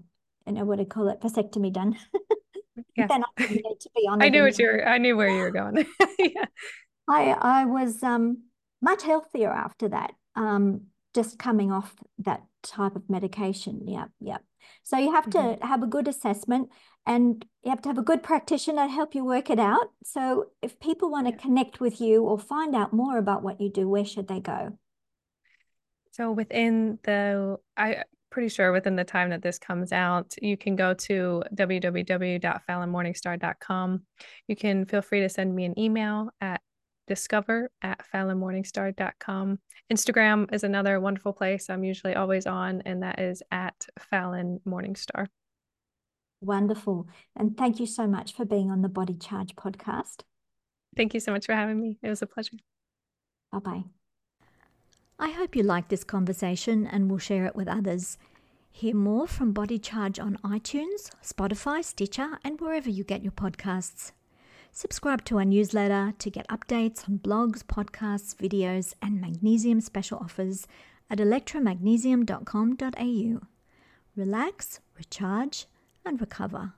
you 0.47 0.53
know 0.53 0.64
what 0.64 0.77
do 0.77 0.83
you 0.83 0.88
call 0.88 1.09
it, 1.09 1.21
vasectomy 1.21 1.73
done. 1.73 1.97
Yeah. 2.95 3.07
then 3.07 3.25
I 3.38 3.47
to 3.47 3.90
be 3.95 4.07
on. 4.09 4.23
I 4.23 4.29
knew 4.29 4.42
what 4.42 4.59
you're. 4.59 4.87
I 4.87 4.99
knew 4.99 5.16
where 5.16 5.31
you 5.31 5.40
were 5.40 5.51
going. 5.51 5.87
yeah. 6.19 6.45
I 7.09 7.31
I 7.31 7.64
was 7.64 8.03
um 8.03 8.45
much 8.83 9.03
healthier 9.03 9.51
after 9.51 9.88
that. 9.88 10.12
Um, 10.35 10.83
just 11.14 11.38
coming 11.38 11.73
off 11.73 11.95
that 12.19 12.42
type 12.70 12.96
of 12.96 13.09
medication. 13.09 13.87
Yeah, 13.87 14.07
yeah. 14.20 14.38
So 14.83 14.98
you 14.98 15.12
have 15.12 15.26
mm-hmm. 15.26 15.61
to 15.61 15.66
have 15.66 15.83
a 15.83 15.87
good 15.87 16.09
assessment 16.09 16.70
and 17.07 17.44
you 17.62 17.70
have 17.70 17.81
to 17.83 17.88
have 17.88 17.98
a 17.98 18.02
good 18.02 18.22
practitioner 18.22 18.87
to 18.87 18.92
help 18.92 19.14
you 19.14 19.24
work 19.24 19.50
it 19.50 19.59
out. 19.59 19.90
So 20.05 20.46
if 20.62 20.79
people 20.81 21.11
want 21.11 21.26
to 21.29 21.33
yeah. 21.33 21.40
connect 21.40 21.81
with 21.81 22.00
you 22.00 22.22
or 22.22 22.38
find 22.38 22.74
out 22.74 22.92
more 22.92 23.18
about 23.18 23.42
what 23.42 23.61
you 23.61 23.70
do, 23.70 23.88
where 23.88 24.05
should 24.05 24.29
they 24.29 24.40
go? 24.40 24.79
So 26.12 26.33
within 26.33 26.98
the, 27.05 27.59
I 27.76 28.05
pretty 28.31 28.48
sure 28.48 28.72
within 28.72 28.96
the 28.96 29.05
time 29.05 29.31
that 29.31 29.42
this 29.42 29.59
comes 29.59 29.92
out, 29.92 30.35
you 30.42 30.57
can 30.57 30.76
go 30.76 30.94
to 30.94 31.42
www.falynmorningstar.com. 31.55 34.02
You 34.48 34.57
can 34.57 34.85
feel 34.85 35.02
free 35.02 35.20
to 35.20 35.29
send 35.29 35.55
me 35.55 35.64
an 35.64 35.79
email 35.79 36.31
at 36.40 36.61
discover 37.07 37.71
at 37.83 38.01
falynmorningstar.com. 38.12 39.59
Instagram 39.92 40.53
is 40.53 40.64
another 40.64 41.01
wonderful 41.01 41.33
place 41.33 41.71
I'm 41.71 41.85
usually 41.85 42.14
always 42.14 42.47
on, 42.47 42.83
and 42.85 43.03
that 43.03 43.21
is 43.21 43.42
at 43.51 43.87
Falyn 44.12 44.61
Morningstar. 44.66 45.27
Wonderful. 46.40 47.09
And 47.35 47.57
thank 47.57 47.81
you 47.81 47.87
so 47.87 48.07
much 48.07 48.35
for 48.35 48.45
being 48.45 48.71
on 48.71 48.83
the 48.83 48.88
Body 48.88 49.14
Charge 49.14 49.55
podcast. 49.57 50.23
Thank 50.97 51.14
you 51.14 51.21
so 51.21 51.33
much 51.33 51.47
for 51.47 51.55
having 51.55 51.81
me. 51.81 51.99
It 52.03 52.09
was 52.09 52.23
a 52.23 52.27
pleasure. 52.27 52.57
Bye 53.53 53.59
bye. 53.59 53.85
I 55.19 55.31
hope 55.31 55.57
you 55.57 55.62
liked 55.62 55.88
this 55.88 56.05
conversation 56.05 56.87
and 56.87 57.11
will 57.11 57.19
share 57.19 57.47
it 57.47 57.57
with 57.57 57.69
others. 57.69 58.19
Hear 58.71 58.95
more 58.95 59.27
from 59.27 59.53
Body 59.53 59.79
Charge 59.79 60.19
on 60.19 60.37
iTunes, 60.45 61.11
Spotify, 61.25 61.83
Stitcher, 61.83 62.38
and 62.45 62.61
wherever 62.61 62.90
you 62.90 63.05
get 63.05 63.23
your 63.23 63.33
podcasts. 63.33 64.12
Subscribe 64.79 65.25
to 65.25 65.39
our 65.39 65.45
newsletter 65.47 66.12
to 66.19 66.29
get 66.29 66.47
updates 66.49 67.09
on 67.09 67.19
blogs, 67.19 67.65
podcasts, 67.65 68.37
videos, 68.37 68.93
and 69.01 69.23
magnesium 69.23 69.81
special 69.81 70.19
offers 70.19 70.67
at 71.09 71.17
elektramagnesium.com.au. 71.17 73.41
Relax, 74.15 74.81
recharge, 74.99 75.65
and 76.05 76.21
recover. 76.21 76.75